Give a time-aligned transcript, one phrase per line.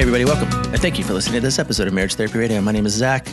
[0.00, 0.72] Hey, everybody, welcome.
[0.72, 2.58] And thank you for listening to this episode of Marriage Therapy Radio.
[2.62, 3.28] My name is Zach.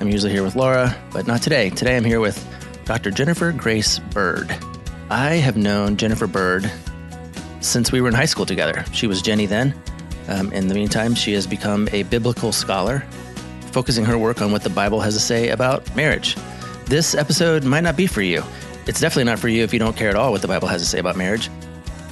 [0.00, 1.70] I'm usually here with Laura, but not today.
[1.70, 2.44] Today I'm here with
[2.84, 3.12] Dr.
[3.12, 4.50] Jennifer Grace Bird.
[5.08, 6.68] I have known Jennifer Bird
[7.60, 8.84] since we were in high school together.
[8.92, 9.72] She was Jenny then.
[10.26, 13.04] Um, in the meantime, she has become a biblical scholar,
[13.70, 16.34] focusing her work on what the Bible has to say about marriage.
[16.86, 18.42] This episode might not be for you.
[18.88, 20.82] It's definitely not for you if you don't care at all what the Bible has
[20.82, 21.48] to say about marriage.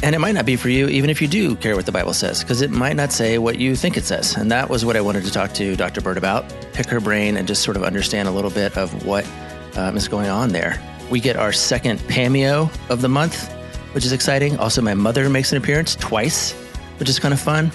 [0.02, 2.14] And it might not be for you even if you do care what the Bible
[2.14, 4.36] says, because it might not say what you think it says.
[4.36, 6.00] And that was what I wanted to talk to Dr.
[6.00, 9.28] Bird about, pick her brain and just sort of understand a little bit of what
[9.76, 10.80] um, is going on there.
[11.10, 13.52] We get our second Pameo of the month,
[13.92, 14.56] which is exciting.
[14.58, 16.52] Also, my mother makes an appearance twice,
[16.98, 17.72] which is kind of fun.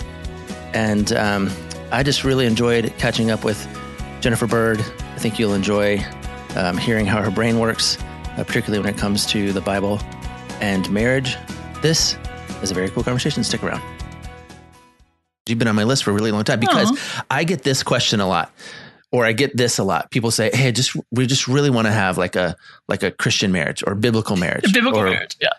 [0.74, 1.50] And um,
[1.92, 3.68] I just really enjoyed catching up with
[4.22, 4.80] Jennifer Bird.
[4.80, 6.04] I think you'll enjoy
[6.56, 7.98] um, hearing how her brain works,
[8.38, 10.00] uh, particularly when it comes to the Bible
[10.62, 11.36] and marriage.
[11.84, 12.18] This
[12.62, 13.44] is a very cool conversation.
[13.44, 13.82] Stick around.
[15.48, 17.26] You've been on my list for a really long time because Aw.
[17.30, 18.54] I get this question a lot,
[19.12, 20.10] or I get this a lot.
[20.10, 22.56] People say, "Hey, just we just really want to have like a
[22.88, 25.36] like a Christian marriage or biblical marriage, biblical or, marriage.
[25.42, 25.50] Yeah.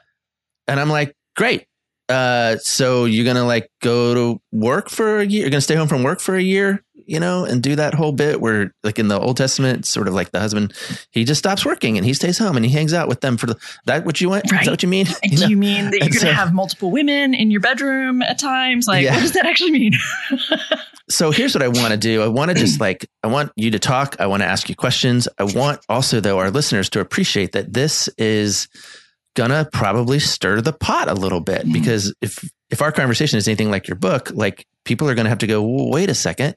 [0.66, 1.66] and I'm like, great.
[2.08, 5.42] Uh, so you're gonna like go to work for a year?
[5.42, 8.12] You're gonna stay home from work for a year, you know, and do that whole
[8.12, 10.72] bit where, like in the Old Testament, sort of like the husband,
[11.10, 13.46] he just stops working and he stays home and he hangs out with them for
[13.46, 14.04] the, that.
[14.04, 14.44] What you want?
[14.46, 15.06] Is that what you mean?
[15.24, 15.48] You do know?
[15.48, 18.86] you mean that you're going to so- have multiple women in your bedroom at times?
[18.86, 19.14] Like, Yeah.
[19.14, 19.92] what does that actually mean?
[21.10, 22.22] so here's what I want to do.
[22.22, 24.16] I want to just like I want you to talk.
[24.20, 25.28] I want to ask you questions.
[25.38, 28.68] I want also though our listeners to appreciate that this is
[29.36, 31.72] gonna probably stir the pot a little bit Mhm.
[31.72, 35.38] because if if our conversation is anything like your book, like people are gonna have
[35.38, 36.54] to go, well, wait a second,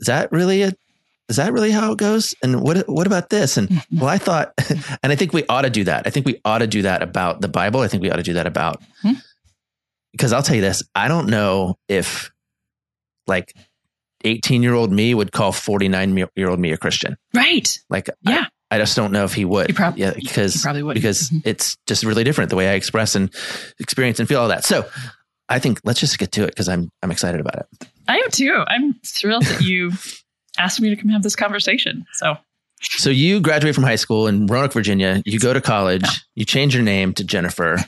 [0.00, 0.72] is that really a
[1.28, 2.34] is that really how it goes?
[2.42, 3.56] And what what about this?
[3.58, 4.52] And well, I thought,
[5.02, 6.06] and I think we ought to do that.
[6.06, 7.80] I think we ought to do that about the Bible.
[7.80, 9.12] I think we ought to do that about Hmm.
[10.12, 12.30] because I'll tell you this: I don't know if
[13.26, 13.54] like
[14.24, 17.16] 18 year old me would call 49 year old me a Christian.
[17.34, 17.78] right.
[17.90, 18.46] Like, Yeah.
[18.70, 19.68] I, I just don't know if he would.
[19.68, 20.94] He prob- yeah, He because probably would.
[20.94, 21.42] because Mhm.
[21.44, 23.32] it's just really different the way I express and
[23.78, 24.64] experience and feel all that.
[24.64, 24.88] So,
[25.48, 27.88] I think let's just get to it because I'm I'm excited about it.
[28.08, 28.64] I am too.
[28.66, 29.92] I'm thrilled that you
[30.58, 32.04] asked me to come have this conversation.
[32.14, 32.36] So,
[32.80, 35.22] So you graduate from high school in Roanoke, Virginia.
[35.26, 36.02] You go to college.
[36.04, 36.10] Yeah.
[36.34, 37.78] You change your name to Jennifer.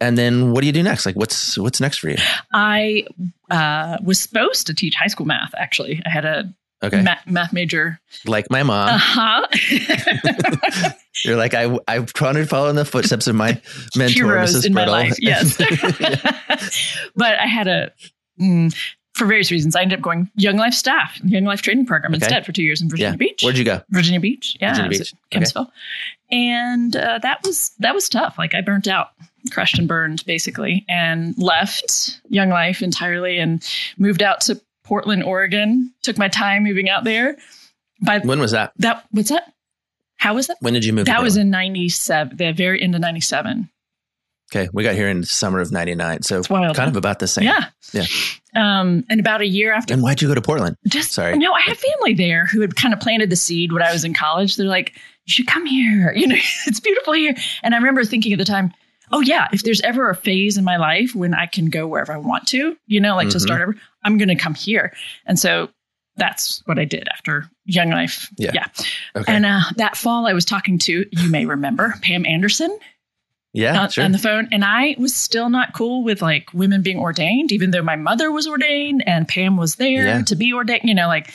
[0.00, 1.06] And then what do you do next?
[1.06, 2.16] Like, what's what's next for you?
[2.52, 3.06] I
[3.50, 6.02] uh, was supposed to teach high school math, actually.
[6.04, 6.52] I had a
[6.82, 7.98] Okay, ma- math major.
[8.26, 9.46] like my mom, Uh huh.
[11.24, 13.58] you're like I I wanted to follow in the footsteps of my
[13.96, 14.66] mentor, Heroes Mrs.
[14.66, 15.14] in my life.
[15.18, 15.56] Yes.
[17.16, 17.92] but I had a,
[18.38, 18.76] mm,
[19.16, 22.22] for various reasons, I ended up going Young Life staff, Young Life training program Okay.
[22.24, 23.16] instead for two years in Virginia Yeah.
[23.16, 23.42] Beach.
[23.42, 23.80] Where'd you go?
[23.90, 24.56] Virginia Beach.
[24.60, 24.70] Yeah.
[24.74, 25.14] Virginia Beach.
[25.32, 25.68] Kempsville.
[26.30, 28.36] And uh, that was that was tough.
[28.38, 29.08] Like I burnt out,
[29.52, 33.66] crushed and burned basically, and left Young Life entirely and
[33.96, 35.92] moved out to Portland, Oregon.
[36.02, 37.36] Took my time moving out there.
[38.04, 38.72] By When was that?
[38.78, 39.52] that what's that?
[40.18, 40.56] How was that?
[40.60, 41.06] When did you move?
[41.06, 43.70] That was in ninety seven, the very end of ninety seven.
[44.52, 44.68] Okay.
[44.72, 47.44] We got here in summer of '99, so kind of about the same.
[47.44, 47.64] Yeah.
[47.92, 48.04] Yeah.
[48.54, 50.76] Um, and about a year after And why'd you go to Portland?
[50.86, 51.36] just Sorry.
[51.38, 54.04] no, I had family there who had kind of planted the seed when I was
[54.04, 54.56] in college.
[54.56, 54.94] They're like,
[55.26, 56.12] you should come here.
[56.16, 56.36] You know,
[56.66, 57.34] it's beautiful here.
[57.62, 58.72] And I remember thinking at the time,
[59.12, 62.12] oh yeah, if there's ever a phase in my life when I can go wherever
[62.12, 63.40] I want to, you know, like to Mhm.
[63.42, 64.92] start over, I'm going to come here.
[65.26, 65.68] And so
[66.16, 68.30] that's what I did after Young Life.
[68.38, 68.52] Yeah.
[68.54, 68.66] Yeah.
[69.14, 69.32] Okay.
[69.32, 72.76] And uh, that fall, I was talking to, you may remember, Pam Anderson
[73.56, 73.80] yeah.
[73.82, 74.04] on, sure.
[74.04, 74.48] on the phone.
[74.52, 78.30] And I was still not cool with like women being ordained, even though my mother
[78.30, 80.22] was ordained and Pam was there Yeah.
[80.22, 81.30] to be ordained, you know, like,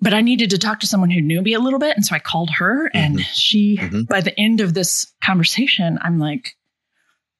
[0.00, 1.96] but I needed to talk to someone who knew me a little bit.
[1.96, 4.06] And so I called her and she, Mhm.
[4.08, 6.54] by the end of this conversation, I'm like,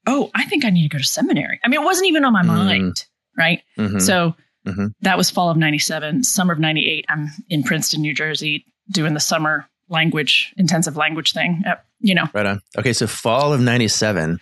[0.07, 1.61] oh, I think I need to go to seminary.
[1.65, 2.47] I mean, it wasn't even on my Mm.
[2.47, 3.05] mind.
[3.37, 3.63] Right.
[3.77, 4.01] Mhm.
[4.01, 4.35] So
[4.67, 4.93] Mhm.
[5.03, 7.05] that was fall of 97, summer of 98.
[7.09, 11.63] I'm in Princeton, New Jersey, doing the summer language, intensive language thing.
[11.67, 12.61] Uh, you know, Right on.
[12.79, 14.39] Okay, so fall of '97.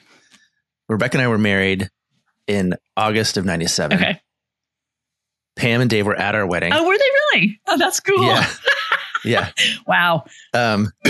[0.89, 1.89] Rebecca and I were married
[2.47, 3.97] in August of '97.
[3.97, 4.21] okay.
[5.57, 6.73] Pam and Dave were at our wedding.
[6.75, 7.61] Oh, were they really?
[7.69, 8.23] Oh, that's cool.
[8.25, 8.51] Yeah.
[9.25, 9.51] yeah.
[9.87, 10.25] Wow.
[10.53, 10.91] Um,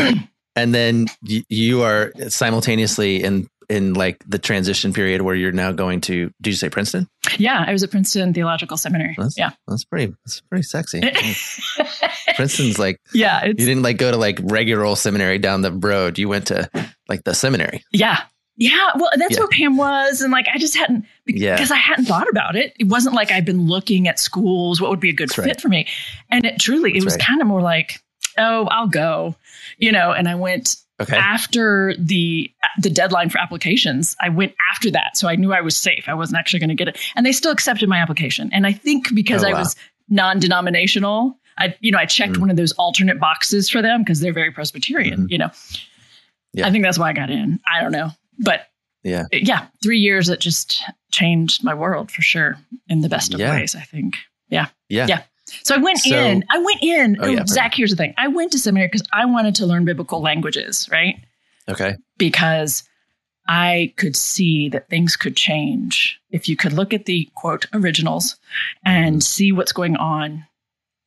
[0.54, 5.72] and then y- you are simultaneously in in like the transition period where you're now
[5.72, 6.30] going to.
[6.40, 7.08] Did you say Princeton?
[7.38, 9.14] Yeah, I was at Princeton Theological Seminary.
[9.16, 9.50] That's- yeah.
[9.66, 10.14] That's pretty.
[10.24, 11.00] That's pretty sexy.
[12.36, 16.18] Princeton's like yeah, you didn't like go to like regular old seminary down the road.
[16.18, 16.68] You went to
[17.08, 17.84] like the seminary.
[17.92, 18.22] yeah.
[18.56, 19.40] Yeah, well, that's Yeah.
[19.40, 21.74] where Pam was, and like I just hadn't because Yeah.
[21.74, 22.72] I hadn't thought about it.
[22.78, 25.46] It wasn't like I'd been looking at schools, what would be a good That's fit
[25.46, 25.60] right.
[25.60, 25.88] for me,
[26.30, 27.22] and it truly, it was right.
[27.26, 28.00] kind of more like,
[28.38, 29.34] oh, I'll go,
[29.76, 30.12] you know.
[30.12, 31.16] And I went Okay.
[31.16, 32.48] after the
[32.78, 36.04] the deadline for applications, I went after that, so I knew I was safe.
[36.08, 38.48] I wasn't actually going to get it, and they still accepted my application.
[38.52, 39.74] And I think because Oh, I was
[40.08, 42.38] non-denominational, I you know I checked Mm.
[42.42, 45.22] one of those alternate boxes for them because they're very Presbyterian.
[45.26, 45.30] Mhm.
[45.30, 45.50] You know,
[46.52, 46.66] Yeah.
[46.66, 47.58] I think that's why I got in.
[47.72, 48.68] I don't know, but
[49.02, 49.24] Yeah.
[49.32, 52.56] yeah, three years that just changed my world for sure
[52.88, 53.50] in the best of Yeah.
[53.56, 53.74] ways.
[53.74, 54.16] I think.
[54.48, 54.66] Yeah.
[54.88, 55.06] Yeah.
[55.08, 55.22] Yeah.
[55.46, 56.44] So I went So- in.
[56.50, 57.16] I went in.
[57.20, 58.14] Oh, yeah, Zach, here's the thing.
[58.16, 61.16] I went to seminary because I wanted to learn biblical languages, right?
[61.68, 61.96] Okay.
[62.18, 62.82] Because
[63.46, 68.36] I could see that things could change if you could look at the quote originals
[68.84, 70.46] and see what's going on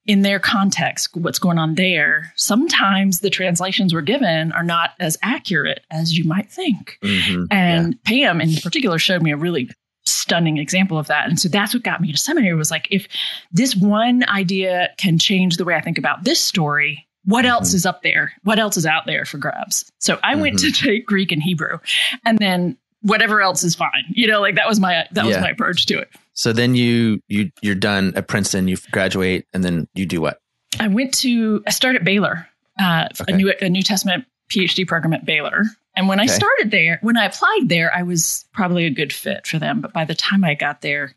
[0.06, 2.32] in their context, what's going on there.
[2.36, 6.98] Sometimes the translations we're given are not as accurate as you might think.
[7.04, 7.48] Mhm.
[7.52, 9.70] And Pam in particular showed me a really
[10.08, 11.28] stunning example of that.
[11.28, 13.08] And so that's what got me to seminary was like, if
[13.52, 17.76] this one idea can change the way I think about this story, what else Mhm.
[17.76, 18.32] is up there?
[18.44, 19.92] What else is out there for grabs?
[20.00, 21.78] So I went to take Greek and Hebrew
[22.26, 24.06] and then whatever else is fine.
[24.10, 26.10] You know, like that was my that was my approach to it.
[26.34, 28.68] So then you you you're done at Princeton.
[28.68, 30.40] You graduate, and then you do what?
[30.80, 32.48] I went to I started at Baylor,
[32.80, 33.34] uh, Okay.
[33.34, 35.64] a new a New Testament PhD program at Baylor.
[35.96, 39.48] And when I started there, when I applied there, I was probably a good fit
[39.48, 39.82] for them.
[39.82, 41.16] But by the time I got there,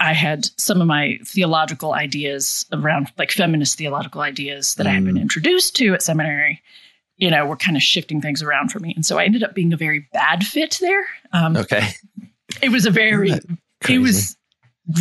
[0.00, 5.04] I had some of my theological ideas around like feminist theological ideas that I had
[5.04, 5.20] been Mm.
[5.22, 6.62] introduced to at seminary,
[7.18, 8.92] you know, were kind of shifting things around for me.
[8.96, 11.06] And so I ended up being a very bad fit there.
[11.32, 11.86] Um, Okay.
[12.62, 13.32] It was a very
[13.88, 14.36] it was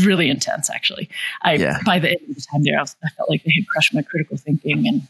[0.01, 1.09] really intense actually
[1.41, 1.77] i Yeah.
[1.85, 3.93] by the end of the time there I, was, I felt like they had crushed
[3.93, 5.01] my critical thinking and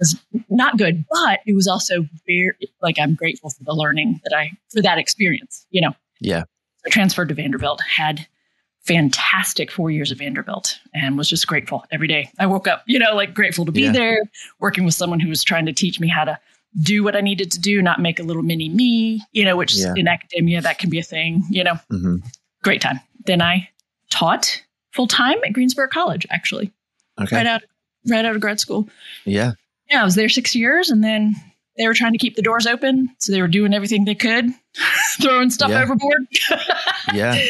[0.00, 0.18] was
[0.48, 2.52] not good but it was also very
[2.82, 6.42] like i'm grateful for the learning that i for that experience you know Yeah.
[6.84, 8.26] i transferred to vanderbilt had
[8.84, 12.98] fantastic four years at vanderbilt and was just grateful every day i woke up you
[12.98, 13.92] know like grateful to be Yeah.
[13.92, 14.18] there
[14.58, 16.38] working with someone who was trying to teach me how to
[16.82, 19.74] do what i needed to do not make a little mini me you know which
[19.76, 19.94] Yeah.
[19.96, 22.16] in academia that can be a thing you know hmm
[22.62, 23.00] great time.
[23.24, 23.70] Then I
[24.10, 24.62] taught
[24.92, 26.70] full time at Greensboro College, actually,
[27.18, 27.34] Okay.
[27.36, 27.62] right out
[28.06, 28.86] right out of grad school.
[29.24, 29.52] Yeah.
[29.90, 31.34] Yeah, I was there six years, and then
[31.76, 34.46] they were trying to keep the doors open, so they were doing everything they could,
[35.20, 35.82] throwing stuff Yeah.
[35.82, 36.26] overboard,
[37.14, 37.40] Yeah.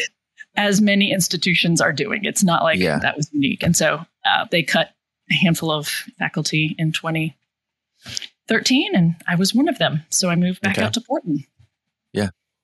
[0.55, 2.25] as many institutions are doing.
[2.25, 2.99] It's not like Yeah.
[2.99, 4.91] that was unique, and so uh, they cut
[5.29, 5.87] a handful of
[6.19, 10.03] faculty in 2013, and I was one of them.
[10.09, 10.85] So I moved back Okay.
[10.85, 11.45] out to Portland.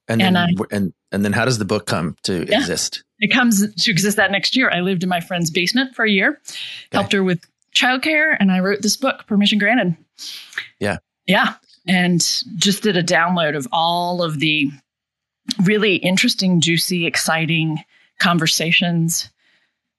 [0.09, 2.59] And And then, I- and and then how does the book come to Yeah.
[2.59, 3.03] exist?
[3.19, 4.69] It comes to exist that next year.
[4.69, 6.39] I lived in my friend's basement for a year,
[6.93, 7.43] helped her with
[7.77, 9.95] childcare, and I wrote this book, Permission Granted.
[10.79, 10.97] Yeah.
[11.25, 11.55] Yeah.
[11.87, 12.19] And
[12.57, 14.69] just did a download of all of the
[15.63, 17.77] really interesting, juicy, exciting
[18.19, 19.29] conversations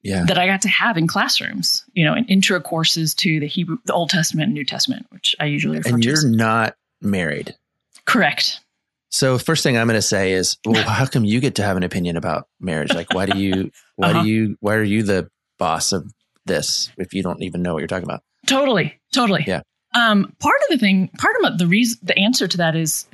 [0.03, 0.25] Yeah.
[0.27, 3.79] that I got to have in classrooms, you know, in intro courses to the Hebrew,
[3.87, 6.25] the Old Testament and New Testament, which I usually refer And to you're as.
[6.25, 7.55] not married.
[8.05, 8.61] Correct.
[9.11, 11.77] So first thing I'm going to say is, well, how come you get to have
[11.79, 12.93] an opinion about marriage?
[12.93, 14.23] Like, why do you, why Uh-huh.
[14.23, 16.13] do you, why are you the boss of
[16.49, 18.23] this if you don't even know what you're talking about?
[18.47, 19.45] Totally, totally.
[19.47, 19.61] Yeah.
[19.95, 23.07] Um, part of the thing, part of the reason, the answer to that is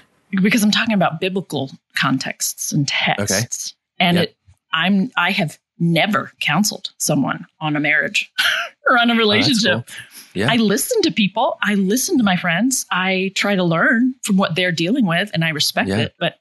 [0.42, 4.06] because I'm talking about biblical contexts and texts, okay.
[4.06, 4.24] and Yep.
[4.28, 4.36] it,
[4.72, 8.32] I'm I have never counseled someone on a marriage
[8.88, 9.72] or on a Oh, relationship.
[9.72, 9.96] cool.
[10.34, 10.48] Yeah.
[10.50, 11.58] I listen to people.
[11.62, 12.86] I listen to my friends.
[12.90, 15.98] I try to learn from what they're dealing with, and I respect Yeah.
[15.98, 16.14] it.
[16.18, 16.38] But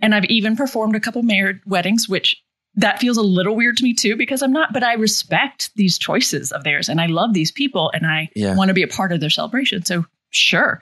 [0.00, 2.40] and I've even performed a couple married weddings, which
[2.78, 4.72] that feels a little weird to me too because I'm not.
[4.72, 8.54] But I respect these choices of theirs, and I love these people, and I Yeah.
[8.56, 9.84] want to be a part of their celebration.
[9.84, 10.80] So sure,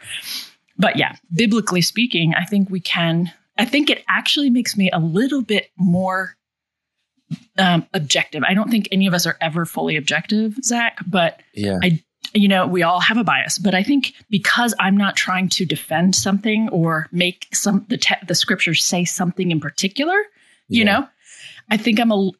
[0.78, 3.32] but yeah, biblically speaking, I think we can.
[3.58, 6.36] I think it actually makes me a little bit more
[7.58, 8.42] um, objective.
[8.46, 11.78] I don't think any of us are ever fully objective, Zach, but yeah.
[11.82, 12.02] I-
[12.34, 15.64] you know, we all have a bias, but I think because I'm not trying to
[15.64, 20.16] defend something or make some the te- the scriptures say something in particular,
[20.68, 20.84] you Yeah.
[20.84, 21.08] know,
[21.70, 22.30] I think I'm a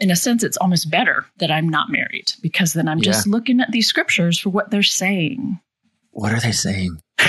[0.00, 3.60] in a sense it's almost better that I'm not married because then I'm just looking
[3.60, 5.60] at these scriptures for what they're saying.
[6.12, 7.00] What are they saying?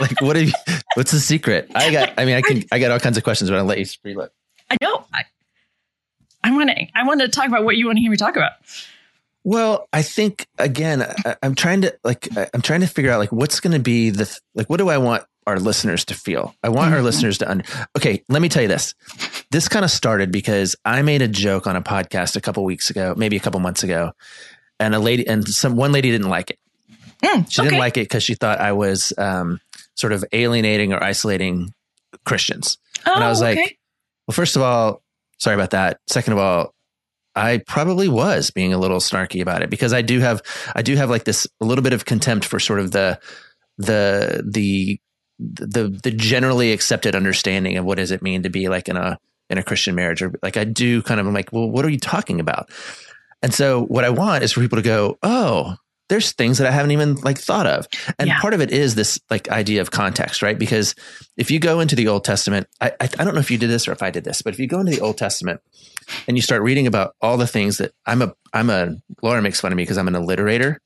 [0.00, 0.52] like, what are you,
[0.94, 1.70] what's the secret?
[1.74, 3.78] I got, I mean, I can, I got all kinds of questions, but I'll let
[3.78, 4.32] you free look.
[4.70, 5.04] I know.
[5.12, 5.24] I,
[6.42, 6.86] I want to.
[6.94, 8.52] I want to talk about what you want to hear me talk about.
[9.44, 13.32] Well, I think again, I, I'm trying to like, I'm trying to figure out like
[13.32, 16.54] what's going to be the like, what do I want our listeners to feel?
[16.62, 17.04] I want our Mhm.
[17.04, 17.64] listeners to under.
[17.96, 18.94] Okay, let me tell you this.
[19.50, 22.90] This kind of started because I made a joke on a podcast a couple weeks
[22.90, 24.12] ago, maybe a couple months ago,
[24.80, 26.58] and a lady and some one lady didn't like it.
[27.22, 27.70] Mm, She okay.
[27.70, 29.60] didn't like it because she thought I was um,
[29.96, 31.72] sort of alienating or isolating
[32.24, 32.78] Christians.
[33.06, 33.78] Oh, and I was like.
[34.28, 35.02] Well, first of all,
[35.38, 36.00] sorry about that.
[36.08, 36.74] Second of all,
[37.36, 40.42] I probably was being a little snarky about it because I do have
[40.74, 43.20] I do have like this a little bit of contempt for sort of the
[43.78, 44.98] the the
[45.38, 49.18] the the generally accepted understanding of what does it mean to be like in a
[49.50, 51.88] in a Christian marriage or like I do kind of I'm like, well, what are
[51.90, 52.70] you talking about?
[53.42, 55.76] And so what I want is for people to go, oh,
[56.08, 57.86] there's things that I haven't even like thought of.
[58.18, 58.40] And Yeah.
[58.40, 60.58] part of it is this like idea of context, right?
[60.58, 60.94] Because
[61.36, 63.68] if you go into the Old Testament, I, I I don't know if you did
[63.70, 65.60] this or if I did this, but if you go into the Old Testament
[66.28, 69.60] and you start reading about all the things that I'm a I'm a Laura makes
[69.60, 70.76] fun of me because I'm an alliterator.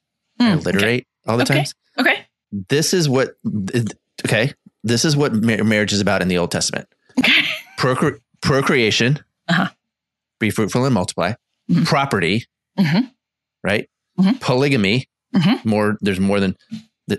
[0.40, 1.54] I Hmm, alliterate all the Okay.
[1.54, 1.74] times.
[1.98, 2.26] Okay.
[2.68, 3.36] This is what
[4.24, 4.52] okay.
[4.84, 6.88] This is what mar- marriage is about in the Old Testament.
[7.18, 7.42] Okay.
[7.78, 9.68] Procre- procreation, Uh-huh.
[10.38, 11.34] be fruitful and multiply,
[11.70, 11.84] Mhm.
[11.86, 12.46] property,
[12.78, 13.10] Mhm.
[13.62, 13.88] right?
[14.18, 14.40] Mhm.
[14.40, 15.64] Polygamy, Mhm.
[15.64, 15.98] more.
[16.00, 16.56] There's more than.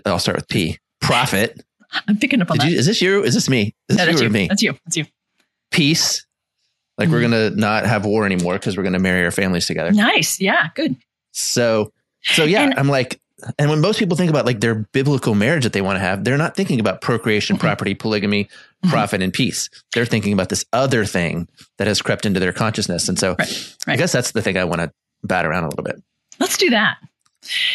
[0.06, 0.78] I'll start with P.
[1.00, 1.62] Profit.
[2.08, 2.70] I'm picking up on Did that.
[2.72, 3.22] you, is this you?
[3.22, 3.74] Is this me?
[3.88, 4.30] Is No, this that's you you.
[4.30, 4.46] or me?
[4.48, 4.72] That's you.
[4.84, 5.04] That's you.
[5.70, 6.26] Peace.
[6.98, 7.30] Like we're Mhm.
[7.30, 9.92] gonna not have war anymore because we're gonna marry our families together.
[9.92, 10.40] Nice.
[10.40, 10.68] Yeah.
[10.74, 10.96] Good.
[11.32, 11.92] So,
[12.22, 13.20] so yeah, And- I'm like,
[13.58, 16.24] and when most people think about like their biblical marriage that they want to have,
[16.24, 18.48] they're not thinking about procreation, property, polygamy,
[18.88, 19.68] profit, and peace.
[19.94, 23.08] They're thinking about this other thing that has crept into their consciousness.
[23.08, 25.84] And so, Right, I guess that's the thing I want to bat around a little
[25.84, 26.02] bit.
[26.38, 26.98] Let's do that.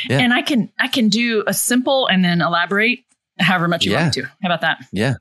[0.10, 0.20] Yeah.
[0.20, 3.04] And I can I can do a simple and then elaborate
[3.40, 4.24] however much you want to.
[4.24, 4.86] How about that?
[4.92, 5.16] Yeah,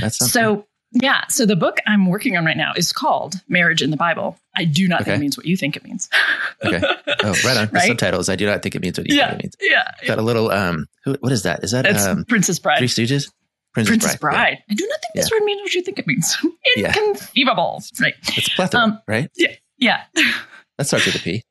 [0.00, 0.32] that's something.
[0.32, 0.66] So
[1.02, 4.38] yeah, so the book I'm working on right now is called Marriage in the Bible.
[4.54, 5.16] I do not think Okay.
[5.16, 6.08] it means what you think it means.
[6.64, 6.80] okay.
[7.24, 7.66] Oh, right on.
[7.66, 7.88] The Right?
[7.88, 8.28] subtitles.
[8.28, 9.56] I do not think it means what you yeah, think it means.
[9.60, 9.90] yeah.
[10.06, 10.50] Got a little.
[10.50, 11.64] Um, who, what is that?
[11.64, 12.78] Is that um, Princess Bride.
[12.78, 13.32] Three Stooges?
[13.74, 14.20] Princess Bride.
[14.20, 14.58] Bride.
[14.70, 16.36] I do not think this word means what you think it means.
[16.76, 16.88] Yeah.
[16.88, 17.82] Inconceivable.
[18.00, 18.14] Right.
[18.28, 18.34] Yeah.
[18.36, 19.30] It's plethora, Um, right?
[19.36, 19.54] Yeah.
[19.78, 20.02] Yeah.
[20.78, 21.42] that starts with a P.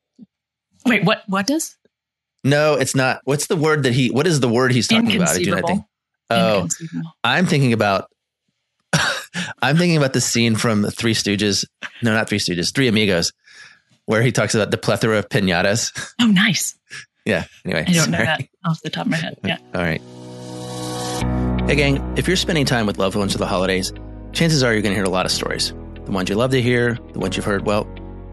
[0.85, 1.75] Wait, what what does?
[2.43, 3.21] No, it's not.
[3.25, 4.11] What's the word that he?
[4.11, 5.29] What is the word he's talking about?
[5.35, 5.83] I do not think.
[6.29, 6.67] Oh,
[7.23, 8.09] I'm thinking about.
[9.61, 11.65] I'm thinking about the scene from Three Stooges.
[12.01, 12.73] No, not Three Stooges.
[12.73, 13.31] Three Amigos,
[14.05, 15.91] where he talks about the plethora of pinatas.
[16.21, 16.75] Oh, nice.
[17.25, 17.45] Yeah.
[17.65, 19.37] Anyway, I don't know that off the top of my head.
[19.43, 19.57] Yeah.
[19.75, 20.01] All right.
[21.67, 23.91] Hey, gang, if you're spending time with loved ones for the holidays,
[24.33, 25.73] chances are you're going to hear a lot of stories.
[26.05, 27.85] The ones you love to hear, the ones you've heard, well,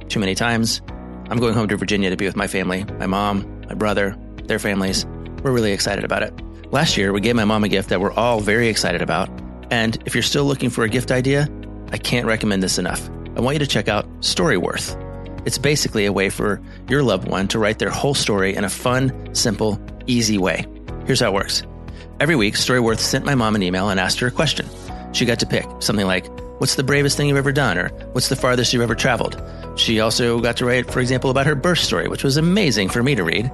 [0.08, 0.82] too many times.
[1.30, 4.58] I'm going home to Virginia to be with my family, my mom, my brother, their
[4.58, 5.06] families.
[5.42, 6.34] We're really excited about it.
[6.70, 9.28] Last year, we gave my mom a gift that we're all very excited about.
[9.72, 11.48] And if you're still looking for a gift idea,
[11.92, 13.08] I can't recommend this enough.
[13.36, 14.98] I want you to check out Storyworth.
[15.46, 16.60] It's basically a way for
[16.90, 20.66] your loved one to write their whole story in a fun, simple, easy way.
[21.06, 21.62] Here's how it works.
[22.20, 24.68] Every week, Storyworth sent my mom an email and asked her a question.
[25.12, 26.26] She got to pick something like,
[26.60, 27.78] What's the bravest thing you've ever done?
[27.78, 29.42] Or what's the farthest you've ever traveled?
[29.76, 33.02] She also got to write, for example, about her birth story, which was amazing for
[33.02, 33.50] me to read.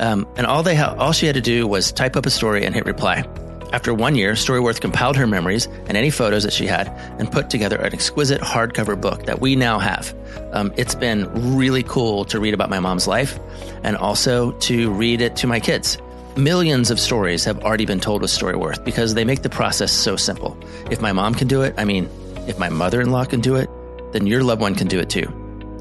[0.00, 2.66] Um, and all they ha- all she had to do was type up a story
[2.66, 3.24] and hit reply.
[3.72, 7.50] After one year, Storyworth compiled her memories and any photos that she had and put
[7.50, 10.12] together an exquisite hardcover book that we now have.
[10.52, 13.38] Um, it's been really cool to read about my mom's life
[13.84, 15.98] and also to read it to my kids.
[16.36, 20.16] Millions of stories have already been told with Storyworth because they make the process so
[20.16, 20.58] simple.
[20.90, 22.08] If my mom can do it, I mean,
[22.48, 23.70] if my mother in law can do it,
[24.12, 25.26] then your loved one can do it too.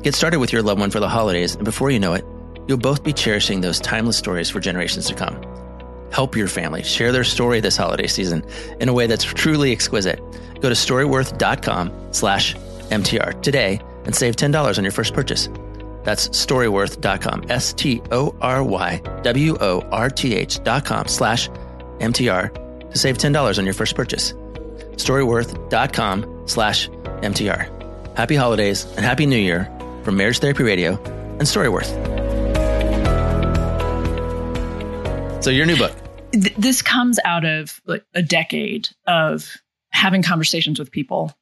[0.03, 2.23] Get started with your loved one for the holidays, and before you know it,
[2.67, 5.41] you'll both be cherishing those timeless stories for generations to come.
[6.11, 8.45] Help your family share their story this holiday season
[8.79, 10.19] in a way that's truly exquisite.
[10.61, 15.49] Go to storyworth.com slash MTR today and save $10 on your first purchase.
[16.03, 21.49] That's storyworth.com, S T O R Y W O R T H dot com slash
[21.99, 24.33] MTR to save $10 on your first purchase.
[24.93, 28.17] Storyworth.com slash MTR.
[28.17, 29.69] Happy holidays and Happy New Year
[30.03, 30.93] from Marriage Therapy Radio
[31.39, 32.08] and Storyworth.
[35.41, 35.95] So, your new book.
[36.33, 39.55] Th- this comes out of like a decade of
[39.91, 41.33] having conversations with people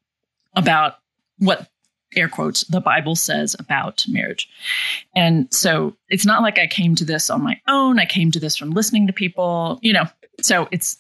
[0.56, 1.00] about
[1.40, 1.68] what
[2.16, 4.50] air quotes the bible says about marriage.
[5.16, 8.00] And so it's not like i came to this on my own.
[8.00, 10.06] I came to this from listening to people you know.
[10.42, 10.98] So it's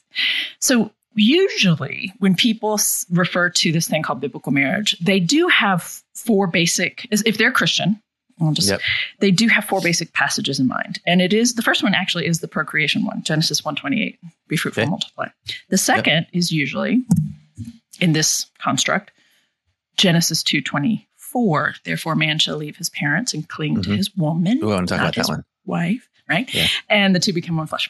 [0.59, 2.79] so usually when people
[3.11, 7.99] refer to this thing called biblical marriage they do have four basic if they're christian
[8.39, 8.81] I'll just Yep.
[9.19, 12.27] they do have four basic passages in mind and it is the first one actually
[12.27, 14.83] is the procreation one genesis 128 be fruitful Okay.
[14.83, 15.27] and multiply
[15.69, 17.03] the second is usually
[17.99, 19.11] in this construct
[19.97, 23.97] genesis 224 therefore man shall leave his parents and cling to Mhm.
[23.97, 25.43] his woman We want to talk about that one.
[25.65, 26.67] wife right Yeah.
[26.89, 27.89] and the two become one flesh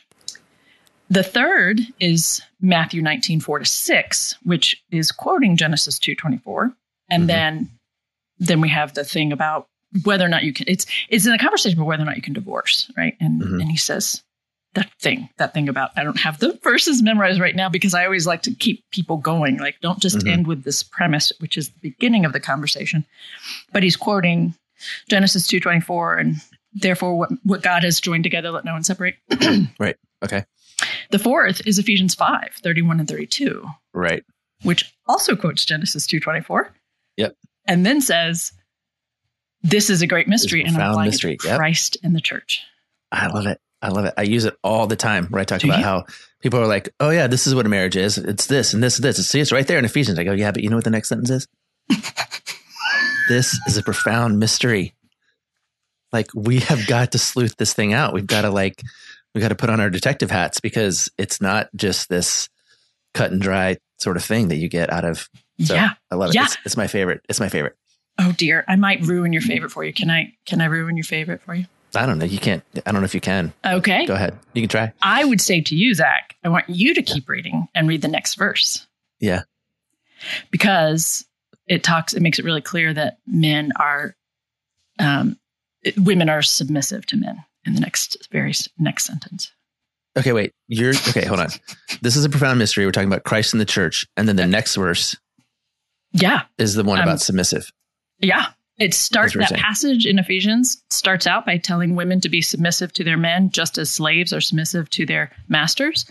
[1.10, 6.74] the third is matthew 19 4 to 6 which is quoting genesis 224
[7.10, 7.28] and Mhm.
[7.28, 7.70] then
[8.40, 9.68] then we have the thing about
[10.04, 12.22] whether or not you can it's it's in a conversation about whether or not you
[12.22, 13.62] can divorce right and Mhm.
[13.62, 14.22] and he says
[14.74, 18.04] that thing that thing about i don't have the verses memorized right now because i
[18.06, 20.32] always like to keep people going like don't just Mhm.
[20.32, 23.06] end with this premise which is the beginning of the conversation
[23.72, 24.54] but he's quoting
[25.10, 26.36] genesis 224 and
[26.74, 29.16] therefore what, what god has joined together let no one separate
[29.80, 29.96] Right.
[30.24, 30.44] Okay.
[31.12, 34.24] The fourth is Ephesians 5, 31 and 32, Right.
[34.64, 36.70] which also quotes Genesis 2.24.
[37.18, 37.36] Yep.
[37.66, 38.52] And then says,
[39.70, 41.58] this is a great mystery and applying mystery, yep.
[41.58, 42.64] Christ and the church.
[43.12, 43.60] I love it.
[43.82, 44.14] I love it.
[44.18, 45.86] I use it all the time where I talk Do about you?
[45.86, 46.06] how
[46.42, 48.18] people are like, oh, yeah, this is what a marriage is.
[48.18, 49.26] It's this and this and this.
[49.28, 50.18] See, it's right there in Ephesians.
[50.18, 51.48] I go, yeah, but you know what the next sentence is?
[53.30, 54.96] this is a profound mystery.
[56.12, 58.14] Like, we have got to sleuth this thing out.
[58.14, 58.82] We've got to, like,
[59.36, 62.50] we got to put on our detective hats because it's not just this
[63.14, 65.30] cut and dry sort of thing that you get out of.
[65.60, 65.92] So yeah.
[66.10, 66.36] I love it.
[66.36, 66.46] Yeah.
[66.46, 67.22] It's, it's my favorite.
[67.30, 67.76] It's my favorite.
[68.20, 68.66] Oh dear.
[68.68, 69.94] I might ruin your favorite for you.
[69.94, 71.66] Can I can I ruin your favorite for you?
[71.96, 72.26] I don't know.
[72.26, 73.54] You can't, I don't know if you can.
[73.66, 74.06] Okay.
[74.06, 74.38] Go ahead.
[74.54, 74.92] You can try.
[75.02, 78.08] I would say to you, Zach, I want you to keep reading and read the
[78.10, 78.86] next verse.
[79.20, 79.44] Yeah.
[80.52, 81.26] Because
[81.68, 84.16] it talks, it makes it really clear that men are,
[85.00, 85.40] um,
[85.82, 89.52] it- women are submissive to men in the next very next sentence.
[90.18, 90.52] Okay, wait.
[90.68, 91.26] You're okay.
[91.26, 91.50] Hold on.
[92.02, 92.86] This is a profound mystery.
[92.86, 95.16] We're talking about Christ in the church, and then the next verse
[96.12, 96.44] Yeah.
[96.58, 97.72] is the one Um, about submissive.
[98.20, 98.48] Yeah.
[98.78, 99.62] It starts that saying.
[99.62, 103.78] passage in Ephesians starts out by telling women to be submissive to their men, just
[103.80, 106.06] as slaves are submissive to their masters.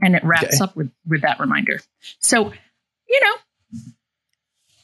[0.00, 0.58] And it wraps Okay.
[0.62, 1.80] up with, with that reminder.
[2.20, 2.52] So,
[3.08, 3.80] you know,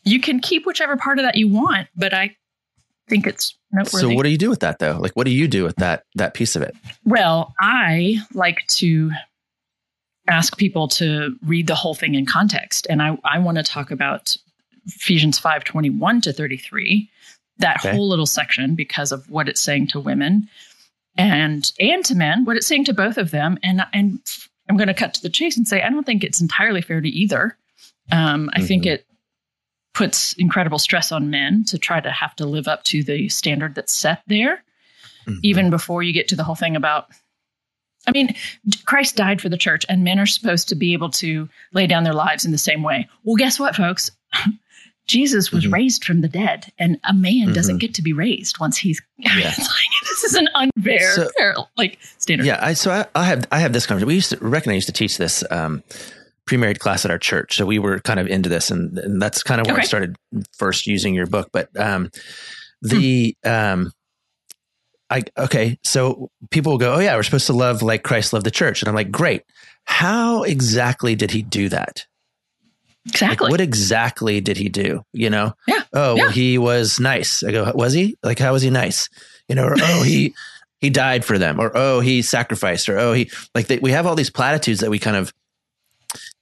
[0.05, 2.37] you can keep whichever part of that you want, but I
[3.09, 4.09] think it's noteworthy.
[4.09, 4.99] So, what do you do with that, though?
[4.99, 6.75] Like, what do you do with that that piece of it?
[7.05, 9.11] Well, I like to
[10.29, 12.87] ask people to read the whole thing in context.
[12.91, 14.37] And I, I want to talk about
[14.87, 17.11] Ephesians 5 21 to 33,
[17.59, 17.91] that Okay.
[17.91, 20.49] whole little section, because of what it's saying to women
[21.17, 23.59] and and to men, what it's saying to both of them.
[23.63, 24.21] And and
[24.69, 27.01] I'm going to cut to the chase and say I don't think it's entirely fair
[27.01, 27.57] to either.
[28.13, 28.93] Um, I think Mhm.
[28.93, 29.07] it
[29.95, 33.75] puts incredible stress on men to try to have to live up to the standard
[33.75, 34.63] that's set there
[35.27, 35.41] Mhm.
[35.43, 37.09] even before you get to the whole thing about
[38.07, 38.35] I mean,
[38.87, 42.05] Christ died for the church, and men are supposed to be able to lay down
[42.05, 43.07] their lives in the same way.
[43.25, 44.11] Well, guess what, folks?
[45.09, 45.73] Jesus was Mhm.
[45.73, 47.81] raised from the dead, and a man doesn't Mhm.
[47.81, 49.01] get to be raised once he's.
[49.19, 49.35] Yeah.
[49.47, 49.57] Like,
[50.05, 52.47] this is an unfair So- like standard.
[52.47, 54.07] Yeah, I so I, I have I have this conversation.
[54.09, 55.83] We used to reckon I used to teach this um,
[56.47, 59.43] pre-married class at our church, so we were kind of into this, and, and that's
[59.43, 60.15] kind of where I started
[60.57, 61.49] first using your book.
[61.53, 62.11] But um,
[62.83, 63.93] the um,
[65.11, 68.45] I okay, so people will go, "Oh yeah, we're supposed to love like Christ loved
[68.47, 69.43] the church," and I'm like, "Great."
[69.85, 72.05] How exactly did he do that?
[73.09, 73.51] Like, exactly.
[73.51, 75.03] what exactly did he do?
[75.13, 75.55] You know?
[75.67, 75.83] Yeah.
[75.93, 76.23] Oh, Yeah.
[76.25, 77.43] well, he was nice.
[77.43, 78.17] I go, was he?
[78.23, 79.09] Like, how was he nice?
[79.49, 80.35] You know, or oh, he
[80.81, 84.07] he died for them, or oh, he sacrificed, or oh, he like they, we have
[84.07, 85.33] all these platitudes that we kind of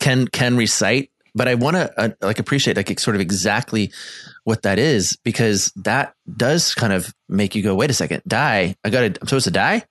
[0.00, 3.92] can can recite, but I want to uh, like appreciate like sort of exactly
[4.44, 8.76] what that is because that does kind of make you go, wait a second, die.
[8.84, 9.06] I got to.
[9.20, 9.84] I'm supposed to die.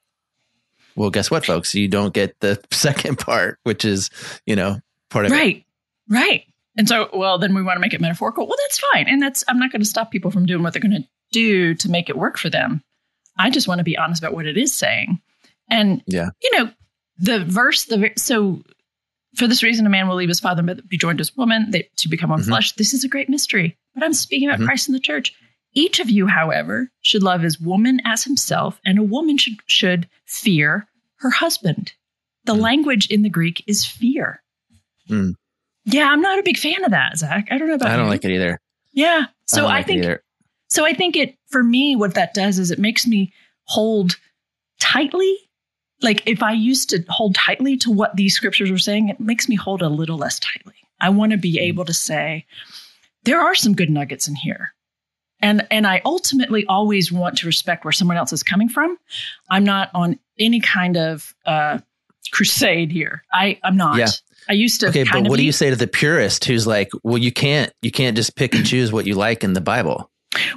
[0.95, 1.73] Well, guess what, folks?
[1.75, 4.09] You don't get the second part, which is
[4.45, 5.35] you know part of it.
[5.35, 5.65] right,
[6.09, 6.43] right.
[6.77, 8.47] And so, well, then we want to make it metaphorical.
[8.47, 10.81] Well, that's fine, and that's I'm not going to stop people from doing what they're
[10.81, 12.83] going to do to make it work for them.
[13.37, 15.19] I just want to be honest about what it is saying,
[15.69, 16.29] and Yeah.
[16.43, 16.71] you know,
[17.17, 17.85] the verse.
[17.85, 18.61] The so
[19.35, 21.71] for this reason, a man will leave his father and be joined to his woman
[21.71, 22.47] they, to become one Mhm.
[22.47, 22.71] flesh.
[22.73, 24.65] This is a great mystery, but I'm speaking about Mhm.
[24.65, 25.33] Christ and the church.
[25.73, 30.07] Each of you, however, should love his woman as himself, and a woman should should
[30.25, 31.93] fear her husband.
[32.45, 32.59] The Mm.
[32.61, 34.41] language in the Greek is fear.
[35.09, 35.35] Mm.
[35.85, 37.47] Yeah, I'm not a big fan of that, Zach.
[37.51, 38.11] I don't know about I don't you.
[38.11, 38.59] like it either.
[38.93, 39.25] Yeah.
[39.47, 40.19] So I, like it think
[40.69, 43.31] so I think it for me what that does is it makes me
[43.65, 44.17] hold
[44.79, 45.37] tightly.
[46.01, 49.47] Like if I used to hold tightly to what these scriptures were saying, it makes
[49.47, 50.73] me hold a little less tightly.
[50.99, 51.61] I want to be Mm.
[51.61, 52.45] able to say
[53.23, 54.73] there are some good nuggets in here.
[55.41, 58.97] And and I ultimately always want to respect where someone else is coming from.
[59.49, 61.79] I'm not on any kind of uh
[62.35, 63.23] crusade here.
[63.33, 63.97] I I'm not.
[63.97, 64.07] Yeah.
[64.49, 67.17] I used to Okay, but what do you say to the purist who's like, well,
[67.17, 70.11] you can't you can't just pick and choose what you like in the Bible?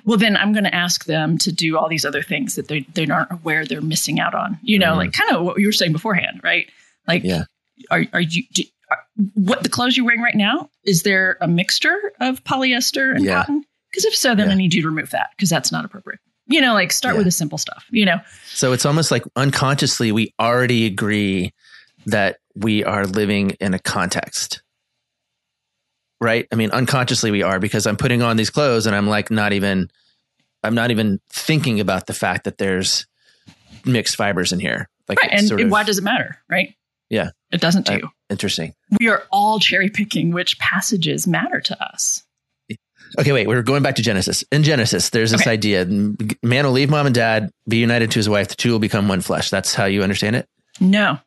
[0.04, 2.80] well then i'm going to ask them to do all these other things that they,
[2.94, 4.96] they aren't aware they're missing out on you know Mhm.
[4.96, 6.66] like kind of what you were saying beforehand right
[7.06, 7.44] like Yeah.
[7.88, 8.98] are, are you do, are,
[9.34, 13.34] what the clothes you're wearing right now is there a mixture of polyester and Yeah.
[13.38, 13.62] cotton
[13.92, 14.54] because if so then Yeah.
[14.54, 17.18] i need you to remove that because that's not appropriate you know like start Yeah.
[17.18, 18.18] with the simple stuff you know
[18.52, 21.52] So it's almost like unconsciously we already agree
[22.08, 24.62] that we are living in a context.
[26.20, 26.46] Right?
[26.50, 29.52] I mean, unconsciously we are because I'm putting on these clothes and I'm like not
[29.52, 29.88] even
[30.64, 33.06] I'm not even thinking about the fact that there's
[33.84, 34.88] mixed fibers in here.
[35.08, 36.74] Like right and, and why does it matter right
[37.08, 37.30] Yeah.
[37.52, 38.74] it doesn't to I- you interesting.
[39.00, 42.24] we are all cherry picking which passages matter to us
[43.18, 44.44] Okay, wait, we're going back to Genesis.
[44.52, 45.52] In Genesis, there's this Okay.
[45.52, 45.86] idea
[46.42, 49.08] man will leave mom and dad, be united to his wife, the two will become
[49.08, 49.48] one flesh.
[49.48, 50.46] That's how you understand it?
[50.80, 51.18] no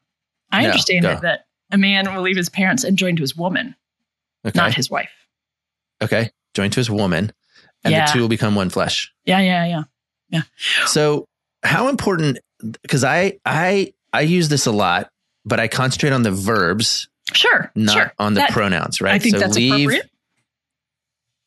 [0.51, 1.07] i No, understand go.
[1.09, 3.75] that, that a man will leave his parents and join to his woman,
[4.45, 4.57] Okay.
[4.57, 5.11] not his wife.
[6.01, 6.31] okay.
[6.53, 7.31] Joined to his woman,
[7.83, 8.05] and Yeah.
[8.07, 9.13] the two will become one flesh.
[9.25, 9.83] Yeah, yeah, yeah.
[10.29, 10.41] Yeah.
[10.85, 11.27] So,
[11.63, 12.39] how important?
[12.81, 15.09] Because I I I use this a lot,
[15.45, 17.71] but I concentrate on the verbs, Sure.
[17.75, 18.13] not sure.
[18.19, 18.99] on the That- pronouns.
[18.99, 19.13] Right.
[19.13, 20.09] I think so that's leave, appropriate.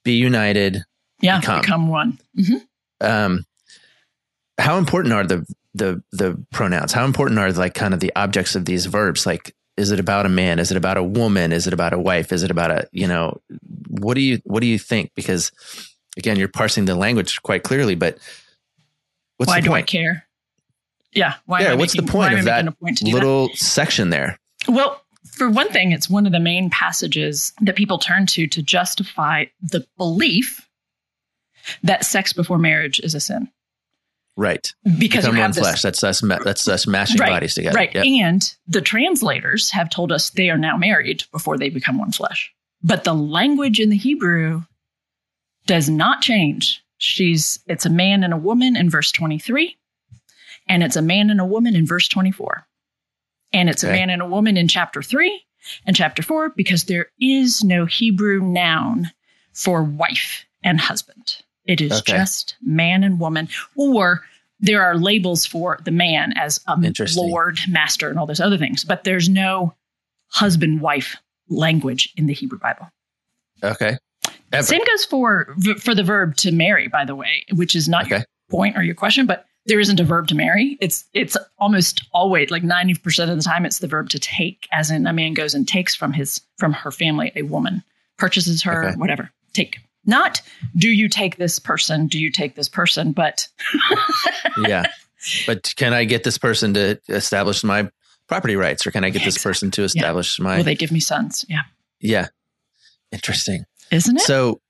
[0.04, 0.84] be united.
[1.20, 1.60] Yeah, become.
[1.60, 2.18] become, one.
[2.36, 2.56] hmm
[3.00, 3.44] Um,
[4.58, 6.92] how important are the the the pronouns?
[6.92, 9.26] How important are like kind of the objects of these verbs?
[9.26, 10.58] Like, is it about a man?
[10.58, 11.52] Is it about a woman?
[11.52, 12.32] Is it about a wife?
[12.32, 13.40] Is it about a you know?
[13.88, 15.12] What do you what do you think?
[15.14, 15.52] Because
[16.16, 18.18] again, you're parsing the language quite clearly, but
[19.36, 19.88] what's Why the do I point?
[19.88, 20.26] care?
[21.12, 21.34] Yeah.
[21.46, 24.38] Why yeah, I what's making, the point of that point little section there?
[24.68, 28.62] Well, for one thing, it's one of the main passages that people turn to to
[28.62, 30.68] justify the belief
[31.82, 33.48] that sex before marriage is a sin.
[34.37, 34.73] Right.
[34.99, 35.83] Because Become you one this flesh.
[35.83, 36.20] That's us.
[36.20, 37.77] That's us mashing Right, bodies together.
[37.77, 37.94] Right.
[37.94, 38.05] Yep.
[38.05, 42.53] And the translators have told us they are now married before they become one flesh.
[42.83, 44.62] But the language in the Hebrew
[45.66, 46.83] does not change.
[46.99, 49.77] She's it's a man and a woman in verse 23,
[50.68, 52.66] and it's a man and a woman in verse 24.
[53.53, 55.40] And it's a man and a woman in chapter 3
[55.87, 59.12] and chapter 4 because there is no Hebrew noun
[59.53, 61.37] for wife and husband.
[61.66, 62.12] It is Okay.
[62.12, 64.22] just man and woman or
[64.61, 66.77] there are labels for the man as a
[67.16, 69.74] lord, master, and all those other things, but there's no
[70.29, 71.16] husband wife
[71.48, 72.88] language in the Hebrew Bible.
[73.62, 73.96] Okay.
[74.53, 74.62] Ever.
[74.62, 78.24] Same goes for for the verb to marry, by the way, which is not your
[78.50, 80.79] point or your question, but there isn't a verb to marry.
[80.81, 84.68] It's it's almost always like ninety percent of the time it's the verb to take,
[84.72, 87.83] as in a man goes and takes from his from her family a woman,
[88.16, 88.96] purchases her, Okay.
[88.96, 89.31] whatever.
[89.55, 89.79] Take.
[90.06, 90.42] Not
[90.76, 92.06] do you take this person?
[92.06, 93.12] Do you take this person?
[93.12, 93.48] But
[94.66, 94.84] yeah.
[95.46, 97.90] But can I get this person to establish my
[98.28, 99.50] property rights or can I get this Exactly.
[99.50, 101.44] person to establish my will they give me sons?
[101.48, 101.62] Yeah,
[102.00, 102.28] Yeah.
[103.12, 103.64] Interesting.
[103.90, 104.22] isn't it?
[104.22, 104.60] So,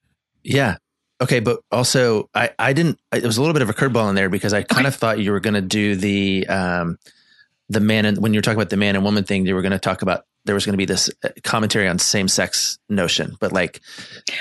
[0.43, 0.77] yeah.
[1.21, 4.15] Okay, but also I I didn't it was a little bit of a curveball in
[4.15, 6.99] there because I kind of thought you were going to do the um
[7.69, 9.63] the man and when you were talking about the man and woman thing you were
[9.63, 12.79] going to talk about there was going to be this uh, commentary on same sex
[12.89, 13.81] notion but like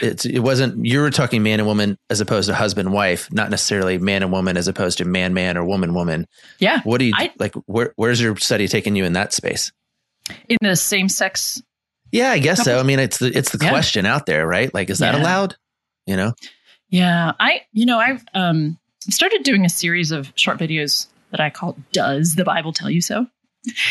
[0.01, 3.49] it's it wasn't you were talking man and woman as opposed to husband wife not
[3.49, 6.27] necessarily man and woman as opposed to man man or woman woman.
[6.59, 9.71] Yeah, what do you I- like where where's your study taking you in that space?
[10.49, 11.61] In the same sex?
[12.11, 12.79] Yeah i guess so.
[12.79, 13.69] I mean it's the it's the Yeah.
[13.69, 14.73] question out there right?
[14.73, 15.21] Like is that Yeah.
[15.21, 15.55] allowed?
[16.05, 16.33] You know?
[16.89, 18.77] Yeah, I you know I've um
[19.09, 23.01] started doing a series of short videos that I call "Does the Bible Tell You
[23.01, 23.25] So?"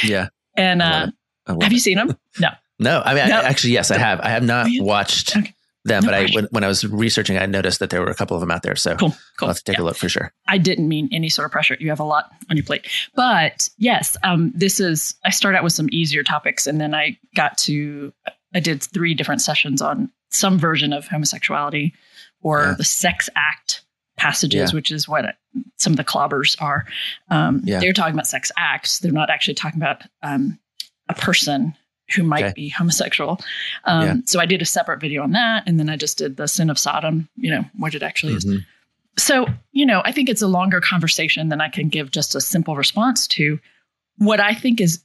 [0.05, 0.29] yeah.
[0.57, 1.15] And uh, it.
[1.47, 1.73] Have it.
[1.73, 2.17] you seen them?
[2.41, 2.49] No.
[2.79, 3.39] No, I mean, No.
[3.39, 4.21] I, actually, yes, I have.
[4.21, 5.55] I have not Oh, watched Okay.
[5.85, 8.15] them, No but I when, when I was researching, I noticed that there were a
[8.15, 8.75] couple of them out there.
[8.77, 9.49] So Cool, I'll cool.
[9.49, 9.83] have to take Yeah.
[9.83, 10.33] a look for sure.
[10.49, 11.77] I didn't mean any sort of pressure.
[11.79, 15.15] You have a lot on your plate, but yes, um, this is.
[15.25, 18.13] I start out with some easier topics, and then I got to.
[18.55, 21.95] I did three different sessions on some version of homosexuality
[22.43, 22.75] or Yeah.
[22.79, 23.83] the sex act
[24.17, 24.75] passages, Yeah.
[24.75, 25.37] which is what
[25.79, 26.85] some of the clobbers are.
[27.31, 27.81] Um, Yeah.
[27.81, 28.99] They're talking about sex acts.
[28.99, 30.59] They're not actually talking about um,
[31.17, 31.75] a person
[32.17, 32.53] who might Okay.
[32.55, 33.41] be homosexual.
[33.85, 34.15] Um, Yeah.
[34.27, 36.69] So I did a separate video on that, and then I just did the sin
[36.71, 37.29] of Sodom.
[37.37, 38.45] You know what it actually is.
[38.45, 38.65] Mhm.
[39.19, 42.41] So, you know, I think it's a longer conversation than I can give just a
[42.41, 43.59] simple response to.
[44.19, 45.03] What I think is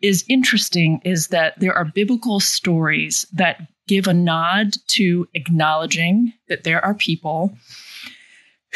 [0.00, 6.64] is interesting is that there are biblical stories that give a nod to acknowledging that
[6.64, 7.54] there are people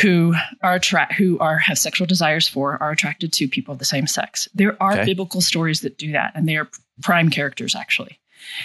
[0.01, 3.85] who are attract who are have sexual desires for are attracted to people of the
[3.85, 4.49] same sex.
[4.55, 5.05] There are Okay.
[5.05, 6.69] biblical stories that do that and they are
[7.03, 8.19] prime characters actually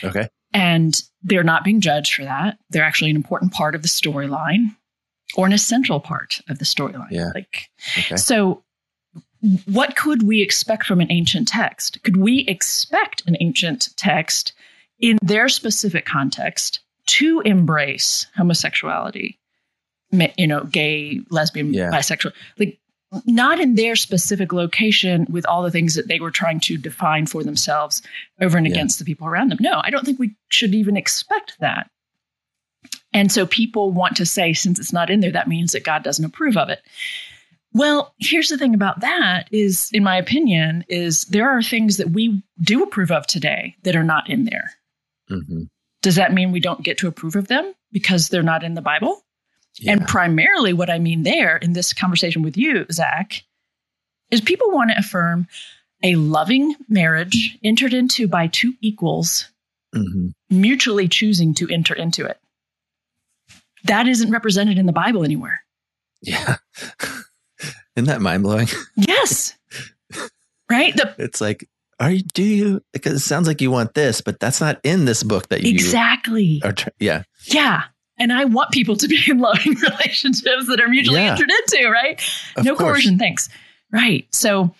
[0.03, 0.27] Okay.
[0.53, 2.57] and they're not being judged for that.
[2.69, 4.75] They're actually an important part of the storyline
[5.35, 7.11] or an essential part of the storyline.
[7.11, 7.31] Yeah.
[7.35, 8.15] Like Okay.
[8.15, 8.63] so
[9.65, 12.01] what could we expect from an ancient text?
[12.03, 14.53] Could we expect an ancient text
[14.99, 19.37] in their specific context to embrace homosexuality,
[20.11, 21.89] you know, gay, lesbian, Yeah.
[21.91, 22.79] bisexual, like
[23.25, 27.25] not in their specific location with all the things that they were trying to define
[27.25, 28.01] for themselves
[28.41, 28.73] over and Yeah.
[28.73, 29.57] against the people around them.
[29.61, 31.89] No, I don't think we should even expect that.
[33.13, 36.03] And so people want to say, since it's not in there, that means that God
[36.03, 36.81] doesn't approve of it.
[37.73, 42.09] Well, here's the thing about that is, in my opinion, is there are things that
[42.11, 44.71] we do approve of today that are not in there.
[45.29, 45.63] hmm
[46.01, 48.81] Does that mean we don't get to approve of them because they're not in the
[48.81, 49.21] Bible?
[49.79, 49.93] Yeah.
[49.93, 53.43] And primarily, what I mean there in this conversation with you, Zach,
[54.31, 55.47] is people want to affirm
[56.03, 59.49] a loving marriage entered into by two equals
[59.95, 60.33] Mhm.
[60.49, 62.39] mutually choosing to enter into it.
[63.85, 65.61] That isn't represented in the Bible anywhere.
[66.21, 66.57] Yeah.
[67.95, 68.67] Isn't that mind blowing?
[68.95, 69.55] Yes.
[70.69, 70.95] right?
[70.95, 71.67] The It's like,
[71.99, 75.05] are you, do you, because it sounds like you want this, but that's not in
[75.05, 76.61] this book that you exactly.
[76.63, 76.75] are.
[76.99, 77.23] Yeah.
[77.45, 77.83] Yeah.
[78.19, 81.31] And I want people to be in loving relationships that are mutually Yeah.
[81.31, 82.21] entered into, right?
[82.55, 82.93] Of no course.
[82.93, 83.49] coercion, thanks.
[83.91, 84.27] Right.
[84.33, 84.73] So,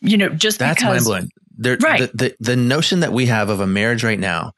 [0.00, 1.30] you know, just That's mind blowing.
[1.80, 2.00] Right.
[2.00, 4.52] the, the, the notion that we have of a marriage right now,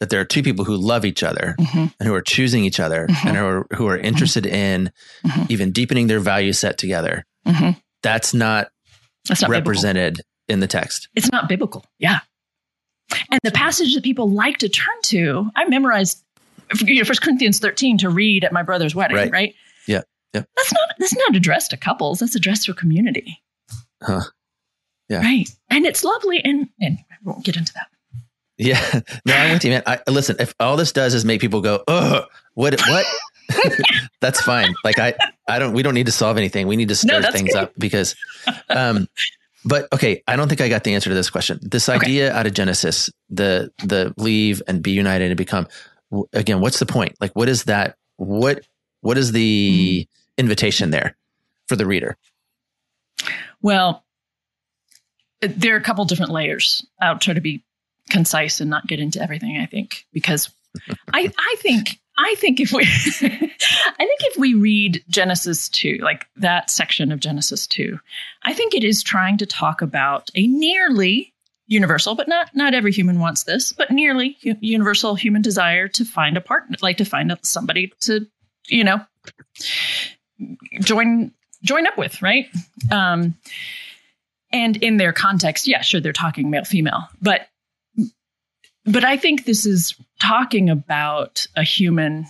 [0.00, 2.80] that there are two people who love each other Mhm, and who are choosing each
[2.80, 3.26] other Mhm.
[3.28, 4.90] and who are, who are interested in
[5.24, 5.50] Mhm.
[5.50, 7.24] even deepening their value set together.
[7.46, 7.80] mhm.
[8.02, 8.68] That's not,
[9.28, 9.60] that's not biblical.
[9.70, 11.08] represented in the text.
[11.14, 11.84] It's not biblical.
[12.00, 12.20] Yeah.
[13.30, 16.22] And the passage that people like to turn to, I memorized
[16.80, 19.30] you know, 1 Corinthians 13 to read at my brother's wedding, Right.
[19.32, 19.54] right?
[19.86, 20.02] Yeah,
[20.34, 20.42] yeah.
[20.56, 22.20] That's not that's not addressed to couples.
[22.20, 23.40] That's addressed to a community.
[24.02, 24.20] Huh.
[25.08, 25.18] Yeah.
[25.20, 25.48] Right.
[25.70, 27.86] And it's lovely and and I won't get into that.
[28.58, 29.00] Yeah.
[29.26, 29.82] No, I'm with you, man.
[29.86, 33.06] I, listen, if all this does is make people go, oh, what, what?
[34.20, 34.74] That's fine.
[34.84, 35.14] Like I,
[35.48, 36.66] I don't, we don't need to solve anything.
[36.66, 37.64] We need to stir that's things good.
[37.64, 38.14] up because,
[38.68, 39.08] um,
[39.64, 41.58] but okay, I don't think I got the answer to this question.
[41.62, 41.98] This Okay.
[41.98, 45.66] idea out of Genesis, the, the leave and be united and become,
[46.32, 47.16] again, what's the point?
[47.20, 47.96] Like, what is that?
[48.16, 48.66] What,
[49.00, 50.06] what is the
[50.38, 51.16] invitation there
[51.68, 52.16] for the reader?
[53.60, 54.04] Well,
[55.40, 56.86] there are a couple different layers.
[57.00, 57.62] I'll try to be
[58.10, 60.50] concise and not get into everything, I think, because
[61.12, 66.26] I, I think I think if we I think if we read Genesis 2, like
[66.36, 67.98] that section of Genesis 2,
[68.44, 71.31] I think it is trying to talk about a nearly
[71.72, 76.36] universal, but not not every human wants this, but nearly universal human desire to find
[76.36, 78.26] a partner, like to find somebody to,
[78.68, 79.00] you know,
[80.80, 81.32] join
[81.62, 82.46] join up with, right?
[82.90, 83.34] Um,
[84.52, 87.48] and in their context, yeah, sure, they're talking male female, but
[88.84, 92.26] but I think this is talking about a human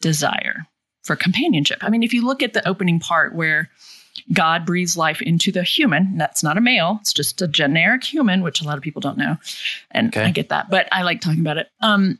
[0.00, 0.66] desire
[1.02, 1.78] for companionship.
[1.82, 3.68] I mean, if you look at the opening part where
[4.32, 8.42] God breathes life into the human, that's not a male, it's just a generic human,
[8.42, 9.36] which a lot of people don't know.
[9.90, 10.24] And Okay.
[10.26, 11.68] I get that, but I like talking about it.
[11.80, 12.18] Um,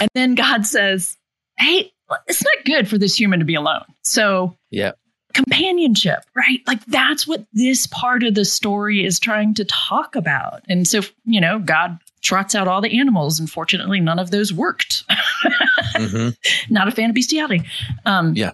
[0.00, 1.16] and then God says,
[1.58, 1.92] Hey,
[2.28, 3.84] it's not good for this human to be alone.
[4.02, 4.92] So Yeah.
[5.34, 6.60] companionship, right?
[6.66, 10.62] Like that's what this part of the story is trying to talk about.
[10.68, 13.40] And so, you know, God trots out all the animals.
[13.40, 15.04] and fortunately, none of those worked.
[15.96, 16.28] hmm
[16.70, 17.62] Not a fan of bestiality.
[18.04, 18.52] Um, Yeah.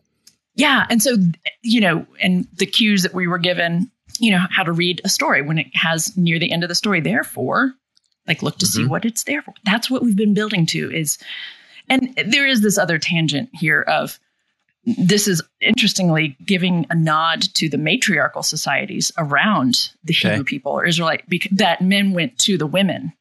[0.58, 0.86] Yeah.
[0.90, 1.16] And so,
[1.62, 5.08] you know, and the cues that we were given, you know, how to read a
[5.08, 7.00] story when it has near the end of the story.
[7.00, 7.72] Therefore,
[8.26, 8.88] like look to see Mhm.
[8.88, 9.54] what it's there for.
[9.64, 11.16] That's what we've been building to is,
[11.88, 14.18] and there is this other tangent here of
[14.84, 20.30] this is interestingly giving a nod to the matriarchal societies around the Okay.
[20.30, 23.12] Hebrew people or Israelite bec- that men went to the women.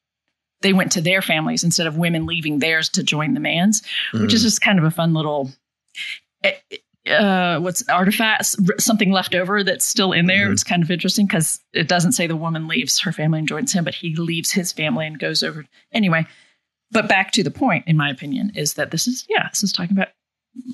[0.62, 4.34] They went to their families instead of women leaving theirs to join the man's, which
[4.34, 5.52] is just kind of a fun little
[6.42, 6.52] eh,
[7.10, 10.48] uh, what's artifacts, something left over that's still in there.
[10.48, 10.52] Mhm.
[10.52, 13.72] It's kind of interesting because it doesn't say the woman leaves her family and joins
[13.72, 15.64] him, but he leaves his family and goes over.
[15.92, 16.26] Anyway,
[16.90, 19.72] but back to the point, in my opinion, is that this is, yeah, this is
[19.72, 20.08] talking about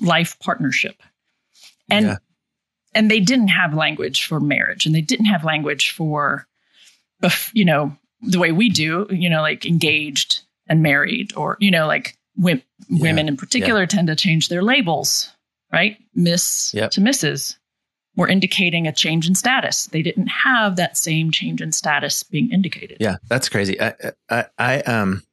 [0.01, 1.01] life partnership.
[1.89, 2.17] And, Yeah.
[2.93, 6.47] and they didn't have language for marriage and they didn't have language for,
[7.53, 11.85] you know, the way we do, you know, like engaged and married or, you know,
[11.87, 13.01] like wom- Yeah.
[13.01, 15.31] women in particular tend to change their labels,
[15.71, 15.97] right?
[16.13, 16.91] Miss Yep.
[16.91, 17.57] to Mrs.
[18.17, 19.87] Were indicating a change in status.
[19.87, 22.97] They didn't have that same change in status being indicated.
[23.01, 23.79] Yeah, that's crazy.
[23.81, 23.93] I,
[24.29, 25.23] I, I, um,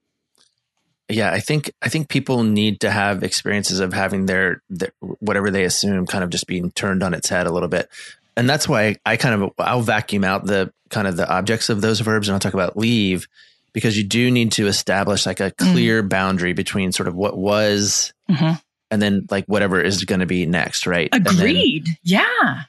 [1.09, 5.51] yeah, I think I think people need to have experiences of having their, their whatever
[5.51, 7.89] they assume kind of just being turned on its head a little bit,
[8.37, 11.83] and that's why I kind of I'll vacuum out the kind of the objects of
[11.83, 13.29] those verbs and I'll talk about leave
[13.73, 18.13] because you do need to establish like a clear boundary between sort of what was
[18.31, 18.61] Mhm.
[18.93, 21.09] And then like whatever is going to be next, right?
[21.13, 21.89] And then- Agreed.
[22.05, 22.61] yeah.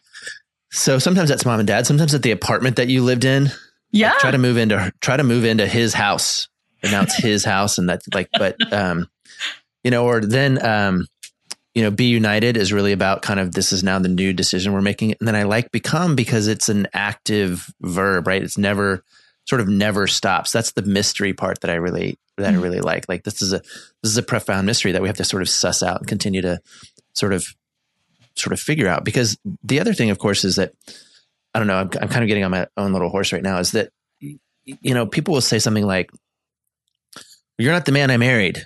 [0.71, 1.85] so sometimes that's mom and dad.
[1.85, 3.49] Sometimes at the apartment that you lived in,
[3.91, 4.09] Yeah.
[4.11, 6.47] like, try to move into try to move into his house
[6.81, 9.07] and now it's his house and that's like but um
[9.83, 11.05] you know or then um
[11.75, 14.73] you know be united is really about kind of this is now the new decision
[14.73, 19.03] we're making and then i like become because it's an active verb right it's never
[19.45, 20.51] sort of never stops.
[20.51, 22.63] That's the mystery part that i really that i Mhm.
[22.63, 23.07] really like.
[23.09, 23.59] Like this is a
[24.01, 26.41] this is a profound mystery that we have to sort of suss out and continue
[26.41, 26.59] to
[27.13, 27.45] sort of
[28.35, 29.03] sort of figure out.
[29.05, 30.73] Because the other thing of course is that
[31.53, 33.59] i don't know i'm, I'm kind of getting on my own little horse right now
[33.59, 36.09] is that you know people will say something like
[37.59, 38.65] you're not the man i married.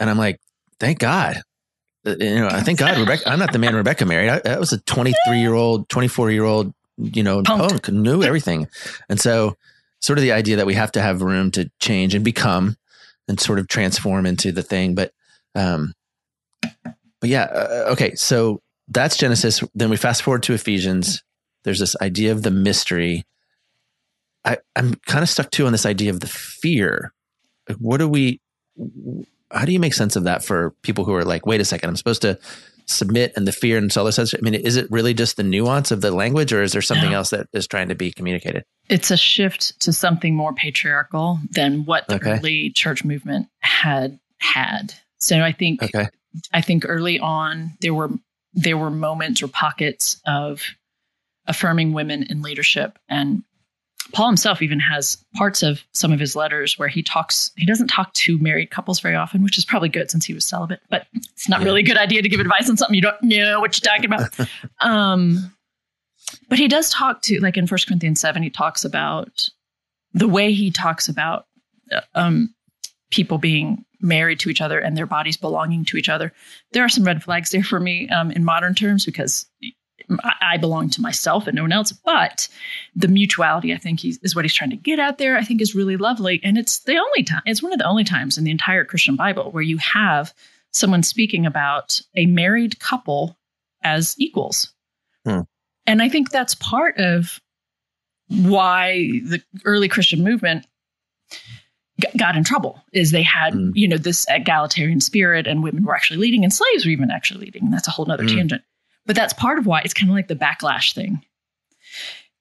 [0.00, 0.38] And i'm like
[0.80, 1.40] thank god.
[2.04, 4.28] Uh, you know i thank god rebecca i'm not the man rebecca married.
[4.28, 6.74] I, that was a 23 year old 24 year old
[7.12, 7.70] you know Punk.
[7.70, 8.68] punk knew everything
[9.08, 9.56] and so
[10.00, 12.76] sort of the idea that we have to have room to change and become
[13.28, 15.12] and sort of transform into the thing but
[15.54, 15.92] um
[17.20, 21.22] but yeah uh, okay so that's genesis then we fast forward to ephesians
[21.64, 23.24] there's this idea of the mystery
[24.44, 27.12] I, I'm kind of stuck too on this idea of the fear.
[27.78, 28.40] What do we?
[29.50, 31.90] How do you make sense of that for people who are like, wait a second,
[31.90, 32.38] I'm supposed to
[32.86, 34.18] submit and the fear and all this?
[34.18, 37.10] I mean, is it really just the nuance of the language, or is there something
[37.10, 37.18] No.
[37.18, 38.64] else that is trying to be communicated?
[38.88, 42.32] It's a shift to something more patriarchal than what the Okay.
[42.32, 44.94] early church movement had had.
[45.18, 46.08] So I think Okay.
[46.52, 48.10] I think early on there were
[48.54, 50.62] there were moments or pockets of
[51.46, 53.42] affirming women in leadership and
[54.12, 57.86] Paul himself even has parts of some of his letters where he talks he doesn't
[57.88, 61.06] talk to married couples very often which is probably good since he was celibate but
[61.14, 61.66] it's not Yeah.
[61.66, 64.06] really a good idea to give advice on something you don't know what you're talking
[64.12, 64.30] about
[64.80, 65.54] um
[66.48, 69.48] but he does talk to like in 1 Corinthians 7 he talks about
[70.14, 71.46] the way he talks about
[71.90, 72.54] uh, um
[73.10, 76.32] people being married to each other and their bodies belonging to each other.
[76.72, 79.46] There are some red flags there for me um, in modern terms because
[80.40, 81.92] I, belong to myself and no one else.
[81.92, 82.48] But
[82.94, 85.36] the mutuality, I think, he's, is what he's trying to get at there.
[85.36, 87.42] I think is really lovely, and it's the only time.
[87.46, 90.32] It's one of the only times in the entire Christian Bible where you have
[90.72, 93.36] someone speaking about a married couple
[93.82, 94.72] as equals.
[95.24, 95.40] Hmm.
[95.86, 97.40] And I think that's part of
[98.28, 100.66] why the early Christian movement
[102.16, 103.72] got in trouble is they had Mm.
[103.74, 107.44] you know this egalitarian spirit and women were actually leading and slaves were even actually
[107.44, 108.34] leading and that's a whole nother Mm.
[108.34, 108.62] tangent
[109.06, 111.22] but that's part of why it's kind of like the backlash thing.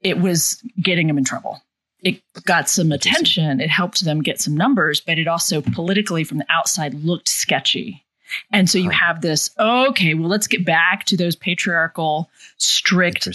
[0.02, 1.62] It was getting them in trouble.
[2.00, 3.62] It got some attention.
[3.62, 8.04] It helped them get some numbers but it also politically from the outside looked sketchy.
[8.52, 13.28] And so you have this okay well let's get back to those patriarchal strict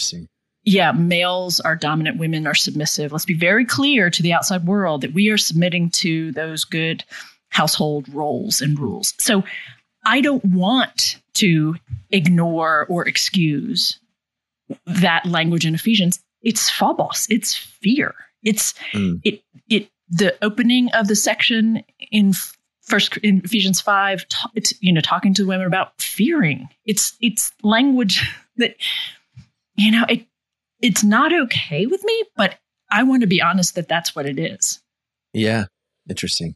[0.66, 3.12] yeah, males are dominant, women are submissive.
[3.12, 7.04] Let's be very clear to the outside world that we are submitting to those good
[7.50, 9.14] household roles and rules.
[9.18, 9.44] So
[10.06, 11.74] I don't want to
[12.10, 13.98] ignore or excuse
[14.86, 16.20] that language in Ephesians.
[16.42, 18.14] It's phobos, it's fear.
[18.42, 19.20] It's Mm.
[19.24, 22.32] it it the opening of the section in
[22.82, 26.68] first in Ephesians 5 ta- it's you know talking to women about fearing.
[26.84, 28.20] It's it's language
[28.56, 28.76] that
[29.74, 30.26] you know it
[30.80, 32.54] it's not okay with me, but
[32.92, 34.80] I want to be honest that that's what it is.
[35.32, 35.64] Yeah.
[36.08, 36.54] Interesting.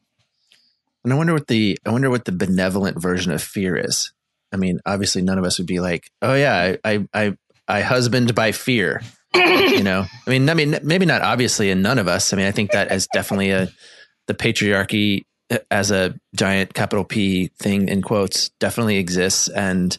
[1.05, 4.13] And I wonder what the I wonder what the benevolent version of fear is.
[4.53, 7.37] I mean, obviously none of us would be like, "Oh yeah, I I I,
[7.69, 9.01] I husband by fear."
[9.35, 10.07] you know.
[10.27, 12.33] I mean, I mean maybe not obviously and none of us.
[12.33, 13.71] I mean, I think that is definitely a
[14.27, 15.23] the patriarchy
[15.71, 19.99] as a giant capital P thing in quotes definitely exists and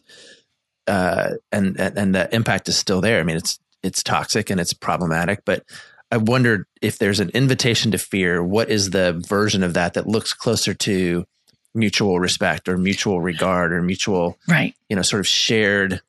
[0.88, 3.20] uh and and, and the impact is still there.
[3.20, 5.64] I mean, it's it's toxic and it's problematic, but
[6.12, 8.44] I wondered if there's an invitation to fear.
[8.44, 11.26] What is the version of that that looks closer to
[11.74, 14.76] mutual respect or mutual regard or mutual, Right.
[14.90, 16.02] you know, sort of shared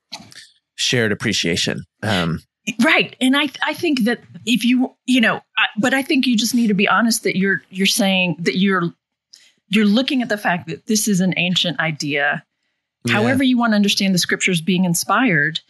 [0.75, 1.85] shared appreciation?
[2.03, 2.43] Um,
[2.81, 3.17] Right.
[3.21, 6.55] And I I think that if you you know, I, but I think you just
[6.55, 8.93] need to be honest that you're you're saying that you're
[9.69, 12.45] you're looking at the fact that this is an ancient idea.
[13.05, 13.15] Yeah.
[13.15, 15.61] However you want to understand the scriptures being inspired,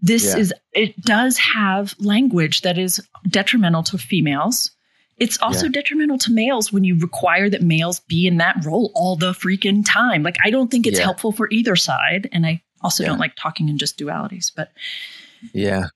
[0.00, 0.38] this Yeah.
[0.38, 4.70] is it does have language that is detrimental to females.
[5.18, 5.72] It's also Yeah.
[5.72, 9.84] detrimental to males when you require that males be in that role all the freaking
[9.86, 10.22] time.
[10.22, 13.68] Like I don't think it's helpful for either side and I also don't like talking
[13.68, 14.72] in just dualities, but
[15.52, 15.86] yeah,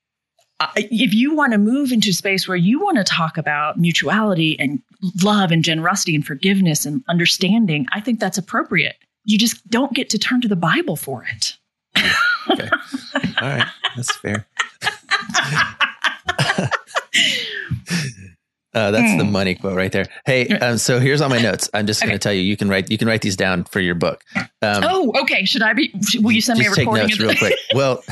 [0.75, 4.81] if you want to move into space where you want to talk about mutuality and
[5.23, 8.95] love and generosity and forgiveness and understanding, I think that's appropriate.
[9.27, 11.57] You just don't get to turn to the Bible for it.
[12.49, 12.69] okay,
[13.41, 14.47] all right, that's fair.
[18.73, 19.31] Uh, that's the Hmm.
[19.31, 20.05] money quote right there.
[20.27, 21.67] Hey, um, so here's all my notes.
[21.73, 22.41] I'm just going to tell you.
[22.41, 22.91] You can write.
[22.91, 24.23] You can write these down for your book.
[24.35, 24.45] Um,
[24.83, 25.45] oh, okay.
[25.45, 25.91] Should I be?
[26.19, 27.07] Will you send me a just take recording?
[27.07, 27.55] notes real quick.
[27.73, 28.03] Well,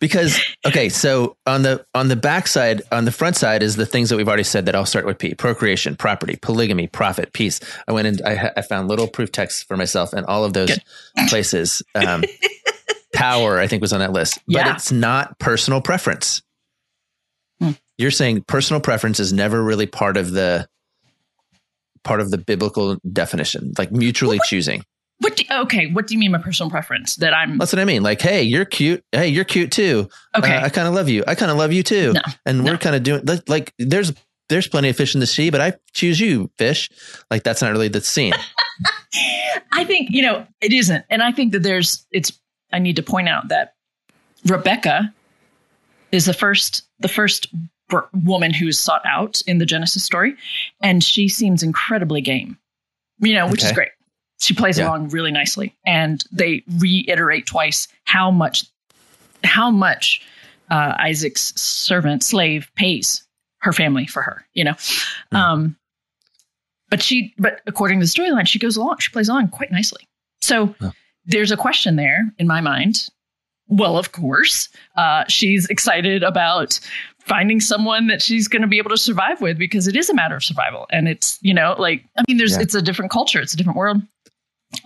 [0.00, 3.86] because okay, so on the on the back side, on the front side is the
[3.86, 7.60] things that we've already said that I'll start with P: procreation, property, polygamy, profit, peace.
[7.86, 10.70] I went and I, I found little proof texts for myself, and all of those
[10.70, 11.28] Good.
[11.28, 11.82] places.
[11.94, 12.24] Um,
[13.12, 14.74] power, I think, was on that list, but Yeah.
[14.74, 16.42] it's not personal preference.
[17.60, 17.72] Hmm.
[17.98, 20.66] You're saying personal preference is never really part of the
[22.02, 24.84] part of the biblical definition, like mutually choosing.
[25.20, 25.36] What?
[25.36, 25.86] Do, okay.
[25.86, 27.16] What do you mean by personal preference?
[27.16, 28.02] That I'm That's what I mean.
[28.02, 29.04] Like, hey, you're cute.
[29.12, 30.08] Hey, you're cute too.
[30.36, 30.56] okay.
[30.56, 31.24] Uh, I kind of love you.
[31.26, 32.12] I kind of love you too.
[32.14, 34.12] No, and we're kind of doing like, there's
[34.48, 36.90] there's plenty of fish in the sea, but I choose you, fish.
[37.30, 38.34] Like that's not really the scene.
[39.72, 42.06] I think you know it isn't, and I think that there's.
[42.10, 42.32] It's.
[42.72, 43.74] I need to point out that
[44.46, 45.12] Rebecca
[46.12, 47.48] is the first the first
[47.88, 50.34] br- woman who's sought out in the Genesis story,
[50.82, 52.58] and she seems incredibly game.
[53.18, 53.90] You know, which is great.
[54.40, 54.88] She plays Yeah.
[54.88, 58.64] along really nicely, and they reiterate twice how much
[59.44, 60.22] how much
[60.70, 63.22] uh, Isaac's servant slave pays
[63.58, 64.74] her family for her, you know.
[65.32, 65.36] Mm.
[65.36, 65.76] Um,
[66.90, 70.06] but she, but according to the storyline, she goes along, she plays along quite nicely.
[70.40, 70.74] So
[71.24, 73.08] there's a question there in my mind.
[73.68, 76.80] Well, of course, uh, she's excited about
[77.20, 80.14] finding someone that she's going to be able to survive with because it is a
[80.14, 80.86] matter of survival.
[80.90, 82.62] And it's, you know, like, I mean, there's, yeah.
[82.62, 84.02] it's a different culture, it's a different world.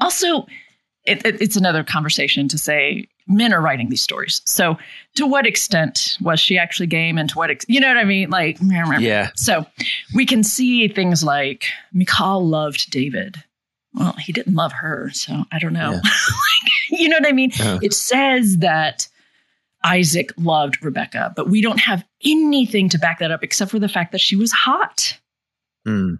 [0.00, 0.46] Also,
[1.04, 4.42] it, it, it's another conversation to say men are writing these stories.
[4.46, 4.78] So,
[5.16, 8.04] to what extent was she actually game, and to what ex- you know what I
[8.04, 8.30] mean?
[8.30, 8.58] Like,
[9.00, 9.30] yeah.
[9.36, 9.66] So,
[10.14, 13.42] we can see things like Michal loved David.
[13.94, 15.92] Well, he didn't love her, so I don't know.
[15.92, 16.00] Yeah.
[16.98, 17.52] you know what I mean?
[17.52, 17.78] Uh-huh.
[17.80, 19.08] It says that
[19.84, 23.88] Isaac loved Rebecca, but we don't have anything to back that up except for the
[23.88, 25.18] fact that she was hot.
[25.84, 26.14] Hmm.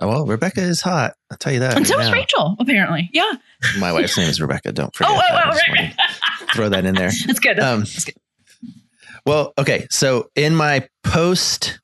[0.00, 1.14] Oh, well, Rebecca is hot.
[1.30, 1.76] I'll tell you that.
[1.76, 3.10] And right so is Rachel, apparently.
[3.12, 3.32] Yeah.
[3.80, 4.72] My wife's name is Rebecca.
[4.72, 5.10] Don't forget.
[5.12, 5.94] Oh, oh, oh right.
[6.54, 7.10] Throw that in there.
[7.26, 7.58] That's good.
[7.58, 8.14] Um, That's good.
[9.26, 9.86] Well, okay.
[9.90, 11.80] So in my post,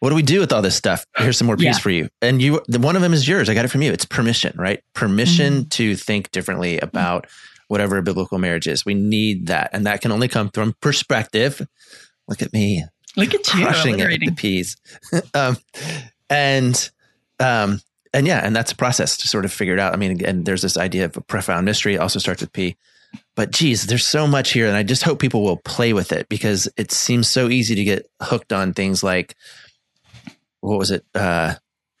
[0.00, 1.06] what do we do with all this stuff?
[1.16, 1.78] Here's some more piece yeah.
[1.78, 2.08] for you.
[2.20, 3.48] And you, one of them is yours.
[3.48, 3.92] I got it from you.
[3.92, 4.82] It's permission, right?
[4.92, 5.68] Permission mm-hmm.
[5.68, 7.26] to think differently about
[7.68, 8.84] whatever a biblical marriage is.
[8.84, 11.66] We need that, and that can only come from perspective.
[12.28, 12.84] Look at me.
[13.16, 14.76] Look at you crushing it with the peas.
[15.34, 15.56] um,
[16.28, 16.90] and
[17.40, 17.80] um,
[18.12, 19.92] and yeah, and that's a process to sort of figure it out.
[19.92, 21.98] I mean, again, there's this idea of a profound mystery.
[21.98, 22.76] also starts with P.
[23.36, 26.28] But geez, there's so much here, and I just hope people will play with it
[26.28, 29.36] because it seems so easy to get hooked on things like
[30.60, 31.04] what was it?
[31.14, 31.54] Uh,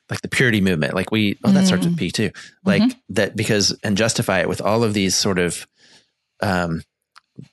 [0.08, 0.94] like the purity movement.
[0.94, 1.66] Like we, oh, that mm.
[1.66, 1.98] starts with.
[1.98, 2.30] P too.
[2.64, 2.98] Like mm-hmm.
[3.10, 5.66] that because and justify it with all of these sort of,
[6.40, 6.82] um,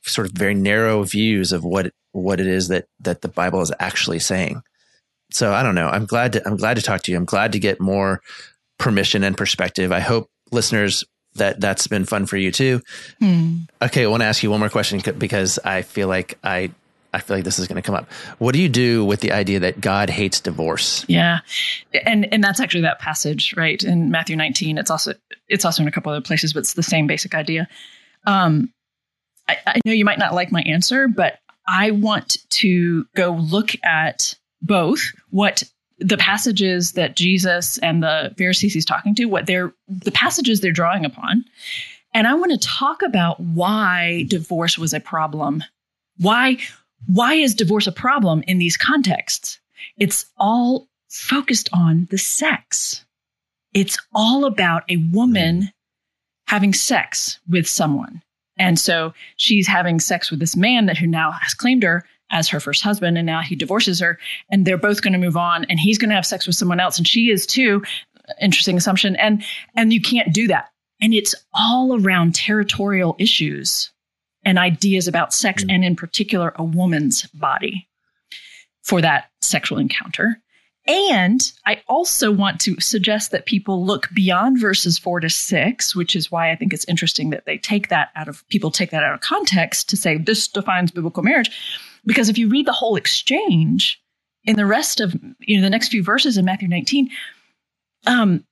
[0.04, 3.72] sort of very narrow views of what what it is that that the Bible is
[3.80, 4.62] actually saying
[5.32, 5.88] so I don't know.
[5.88, 7.18] I'm glad to I'm glad to talk to you.
[7.18, 8.22] I'm glad to get more
[8.78, 9.92] permission and perspective.
[9.92, 11.04] I hope listeners
[11.36, 12.82] that that's been fun for you too.
[13.20, 13.60] Hmm.
[13.82, 16.72] Okay, I want to ask you one more question because I feel like I
[17.14, 18.10] I feel like this is going to come up.
[18.38, 21.06] What do you do with the idea that God hates divorce?
[21.08, 21.40] Yeah,
[22.06, 24.78] and and that's actually that passage right in Matthew 19.
[24.78, 25.14] It's also
[25.48, 27.68] it's also in a couple other places, but it's the same basic idea.
[28.26, 28.72] Um,
[29.48, 33.72] I, I know you might not like my answer, but I want to go look
[33.84, 35.64] at both what
[36.00, 40.72] the passages that Jesus and the Pharisees he's talking to, what they're the passages they're
[40.72, 41.46] drawing upon.
[42.14, 45.64] And I want to talk about why divorce was a problem.
[46.18, 46.58] Why
[47.08, 49.60] why is divorce a problem in these contexts?
[49.98, 53.06] It's all focused on the sex.
[53.74, 55.72] It's all about a woman
[56.48, 58.22] having sex with someone.
[58.58, 62.48] And so she's having sex with this man that who now has claimed her as
[62.48, 64.18] her first husband and now he divorces her
[64.50, 66.80] and they're both going to move on and he's going to have sex with someone
[66.80, 67.84] else and she is too.
[68.40, 69.44] Interesting assumption and
[69.76, 70.70] and you can't do that.
[71.02, 73.92] And it's all around territorial issues
[74.44, 75.74] and ideas about sex mm.
[75.74, 77.88] and in particular a woman's body
[78.82, 80.42] for that sexual encounter
[80.92, 86.18] and I also want to suggest that people look beyond verses four to six, which
[86.18, 89.04] is why I think it's interesting that they take that out of people take that
[89.04, 91.50] out of context to say this defines biblical marriage.
[92.06, 94.02] Because if you read the whole exchange
[94.44, 97.10] in the rest of you know the next few verses in Matthew 19,
[98.08, 98.44] um,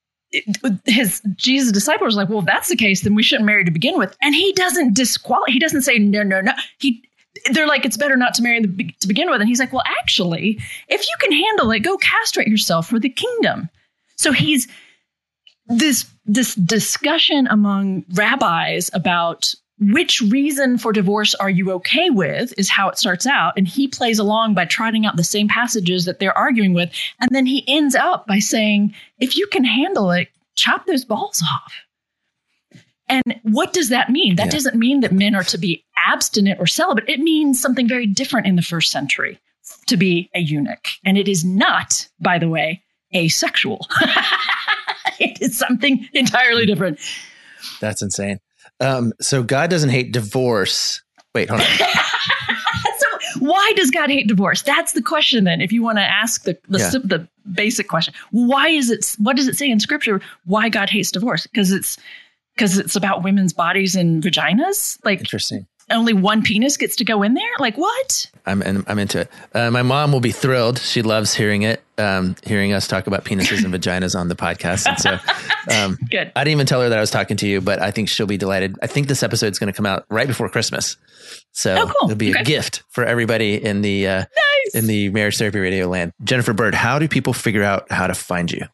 [0.86, 3.72] his Jesus' disciples are like, well, if that's the case, then we shouldn't marry to
[3.72, 4.16] begin with.
[4.22, 5.52] And he doesn't disqualify.
[5.52, 6.54] He doesn't say no, no, no.
[6.78, 7.04] He
[7.52, 9.42] they're like, it's better not to marry the, to begin with.
[9.42, 13.10] And he's like, well, actually, if you can handle it, go castrate yourself for the
[13.10, 13.70] kingdom.
[14.16, 14.68] So he's
[15.68, 22.70] this this discussion among rabbis about which reason for divorce are you okay with is
[22.70, 23.54] how it starts out.
[23.56, 26.92] And he plays along by trotting out the same passages that they're arguing with.
[27.22, 31.42] And then he ends up by saying, if you can handle it, chop those balls
[31.42, 31.74] off.
[33.10, 34.36] And what does that mean?
[34.36, 34.51] That yeah.
[34.51, 37.10] doesn't mean that men are to be abstinent or celibate.
[37.10, 39.39] It means something very different in the first century
[39.88, 40.88] to be a eunuch.
[41.03, 42.84] And it is not, by the way,
[43.16, 43.88] asexual.
[45.20, 46.99] it is something entirely different.
[47.80, 48.39] That's insane.
[48.80, 51.01] Um, so God doesn't hate divorce.
[51.36, 51.68] Wait, hold on.
[52.97, 54.62] so why does God hate divorce?
[54.62, 55.43] That's the question.
[55.43, 56.89] Then, if you want to ask the the, yeah.
[57.03, 59.16] the basic question, why is it?
[59.20, 60.22] What does it say in Scripture?
[60.45, 61.45] Why God hates divorce?
[61.45, 61.97] Because it's
[62.60, 64.99] because it's about women's bodies and vaginas.
[65.05, 67.49] Like interesting only one penis gets to go in there?
[67.60, 68.30] Like what?
[68.45, 69.32] I'm I'm into it.
[69.53, 70.80] Uh, my mom will be thrilled.
[70.80, 74.88] She loves hearing it, um, hearing us talk about penises and vaginas on the podcast.
[74.88, 75.20] And so,
[75.76, 76.32] um, good.
[76.36, 78.28] I didn't even tell her that I was talking to you, but I think she'll
[78.28, 78.78] be delighted.
[78.82, 80.97] I think this episode is going to come out right before Christmas,
[81.51, 82.10] so oh, cool.
[82.10, 82.41] it'll be okay.
[82.41, 84.76] a gift for everybody in the uh, nice.
[84.76, 86.14] in the marriage therapy radio land.
[86.24, 88.66] Jennifer Bird, how do people figure out how to find you?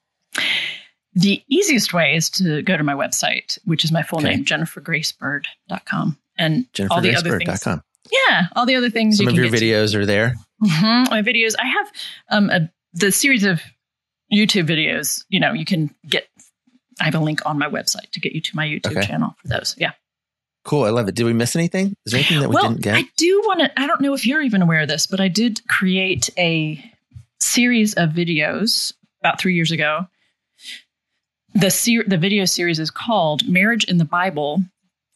[1.15, 4.35] The easiest way is to go to my website, which is my full okay.
[4.35, 7.65] name, jennifergracebird.com and all the other things.
[7.65, 9.17] Yeah, all the other things.
[9.17, 9.65] Some you of can your get to.
[9.65, 10.35] videos are there.
[10.63, 11.55] Mhm, My videos.
[11.59, 11.91] I have
[12.29, 13.61] um, a, the series of
[14.31, 15.23] YouTube videos.
[15.29, 16.27] You know, you can get.
[16.99, 19.05] I have a link on my website to get you to my YouTube Okay.
[19.05, 19.75] channel for those.
[19.77, 19.91] Yeah.
[20.63, 20.83] Cool.
[20.83, 21.15] I love it.
[21.15, 21.95] Did we miss anything?
[22.05, 22.95] Is there anything that we well, didn't get?
[22.95, 23.79] I do want to.
[23.79, 26.83] I don't know if you're even aware of this, but I did create a
[27.39, 30.07] series of videos about three years ago.
[31.55, 34.63] The ser- the video series is called "Marriage in the Bible: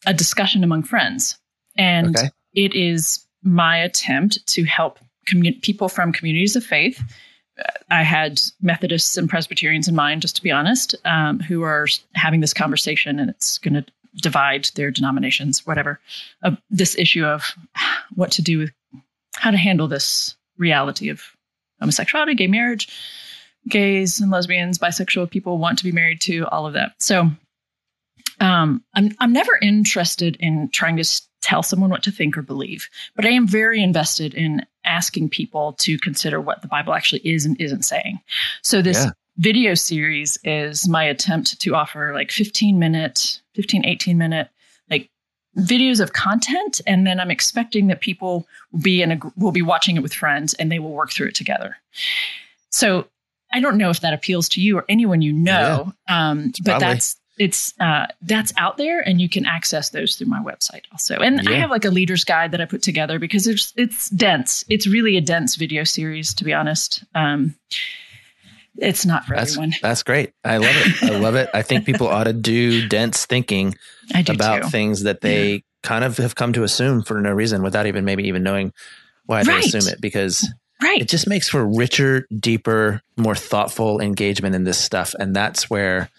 [0.06, 1.38] A Discussion Among Friends,"
[1.78, 2.30] and Okay.
[2.54, 7.02] it is my attempt to help commu- people from communities of faith.
[7.60, 11.88] Uh, I had Methodists and Presbyterians in mind, just to be honest, um, who are
[12.16, 13.86] having this conversation, and it's going to
[14.22, 16.00] divide their denominations, whatever.
[16.42, 17.54] Uh, this issue of
[18.16, 18.72] what to do with
[19.36, 21.22] how to handle this reality of
[21.80, 22.88] homosexuality, gay marriage,
[23.70, 26.94] gays and lesbians, bisexual people want to be married to, all of that.
[27.00, 27.30] So
[28.40, 32.90] um, I'm I'm never interested in trying to tell someone what to think or believe,
[33.16, 37.46] but I am very invested in asking people to consider what the Bible actually is
[37.46, 38.20] and isn't saying.
[38.62, 39.12] So this Yeah.
[39.38, 44.50] video series is my attempt to offer like 15 minute, 15 18 minute
[44.90, 45.10] like
[45.58, 49.62] videos of content and then I'm expecting that people will be in a will be
[49.62, 51.78] watching it with friends and they will work through it together.
[52.70, 53.08] So
[53.52, 56.88] I don't know if that appeals to you or anyone you know, um, but probably-
[56.88, 61.16] that's it's uh, that's out there, and you can access those through my website also.
[61.20, 64.66] And I have like a leader's guide that I put together because it's it's dense.
[64.68, 67.06] It's really a dense video series, to be honest.
[67.16, 67.56] Um,
[68.76, 69.74] it's not for That's everyone.
[69.82, 70.34] that's great.
[70.44, 71.04] I love it.
[71.04, 71.50] I love it.
[71.54, 73.76] I think people ought to do dense thinking
[74.24, 74.70] do about too.
[74.70, 78.28] things that they kind of have come to assume for no reason without even maybe
[78.28, 78.74] even knowing
[79.26, 80.48] why they assume it because
[80.82, 81.02] right.
[81.02, 85.14] it just makes for richer, deeper, more thoughtful engagement in this stuff.
[85.20, 86.10] And that's where,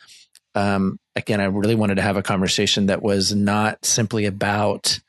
[0.54, 5.00] um, again, I really wanted to have a conversation that was not simply about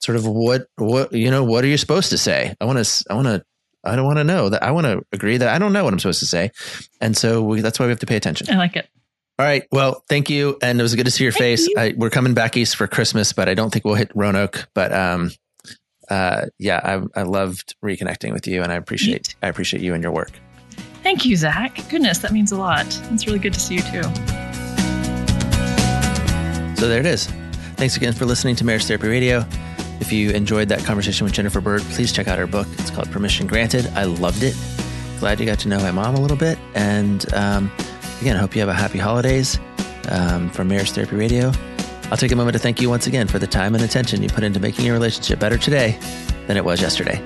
[0.00, 2.54] sort of what, what, you know, what are you supposed to say?
[2.60, 3.44] I want to, I want to,
[3.82, 4.62] I don't want to know that.
[4.62, 6.50] I want to agree that I don't know what I'm supposed to say.
[7.00, 8.48] And so we, that's why we have to pay attention.
[8.50, 8.88] I like it.
[9.38, 9.66] All right.
[9.72, 10.58] Well, thank you.
[10.60, 11.66] And it was good to see your Thank face.
[11.66, 11.74] you.
[11.78, 14.68] I, we're coming back east for Christmas, but I don't think we'll hit Roanoke.
[14.74, 15.30] But um,
[16.10, 20.02] uh, yeah, I, I loved reconnecting with you, and I appreciate I appreciate you and
[20.02, 20.32] your work.
[21.02, 21.80] Thank you, Zach.
[21.88, 22.86] Goodness, that means a lot.
[23.10, 24.02] It's really good to see you too.
[26.76, 27.26] So there it is.
[27.76, 29.44] Thanks again for listening to Marriage Therapy Radio.
[30.00, 32.66] If you enjoyed that conversation with Jennifer Bird, please check out her book.
[32.78, 33.86] It's called Permission Granted.
[33.94, 34.56] I loved it.
[35.18, 36.58] Glad you got to know my mom a little bit.
[36.74, 37.70] And um,
[38.20, 39.58] again, I hope you have a happy holidays
[40.08, 41.52] um, from Marriage Therapy Radio.
[42.10, 44.28] I'll take a moment to thank you once again for the time and attention you
[44.28, 45.96] put into making your relationship better today
[46.48, 47.22] than it was yesterday.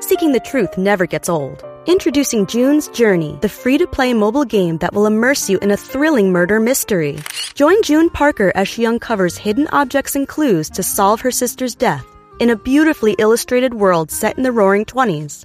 [0.00, 1.62] Seeking the truth never gets old.
[1.86, 5.76] Introducing June's Journey, the free to play mobile game that will immerse you in a
[5.76, 7.18] thrilling murder mystery.
[7.54, 12.06] Join June Parker as she uncovers hidden objects and clues to solve her sister's death
[12.40, 15.44] in a beautifully illustrated world set in the roaring 20s.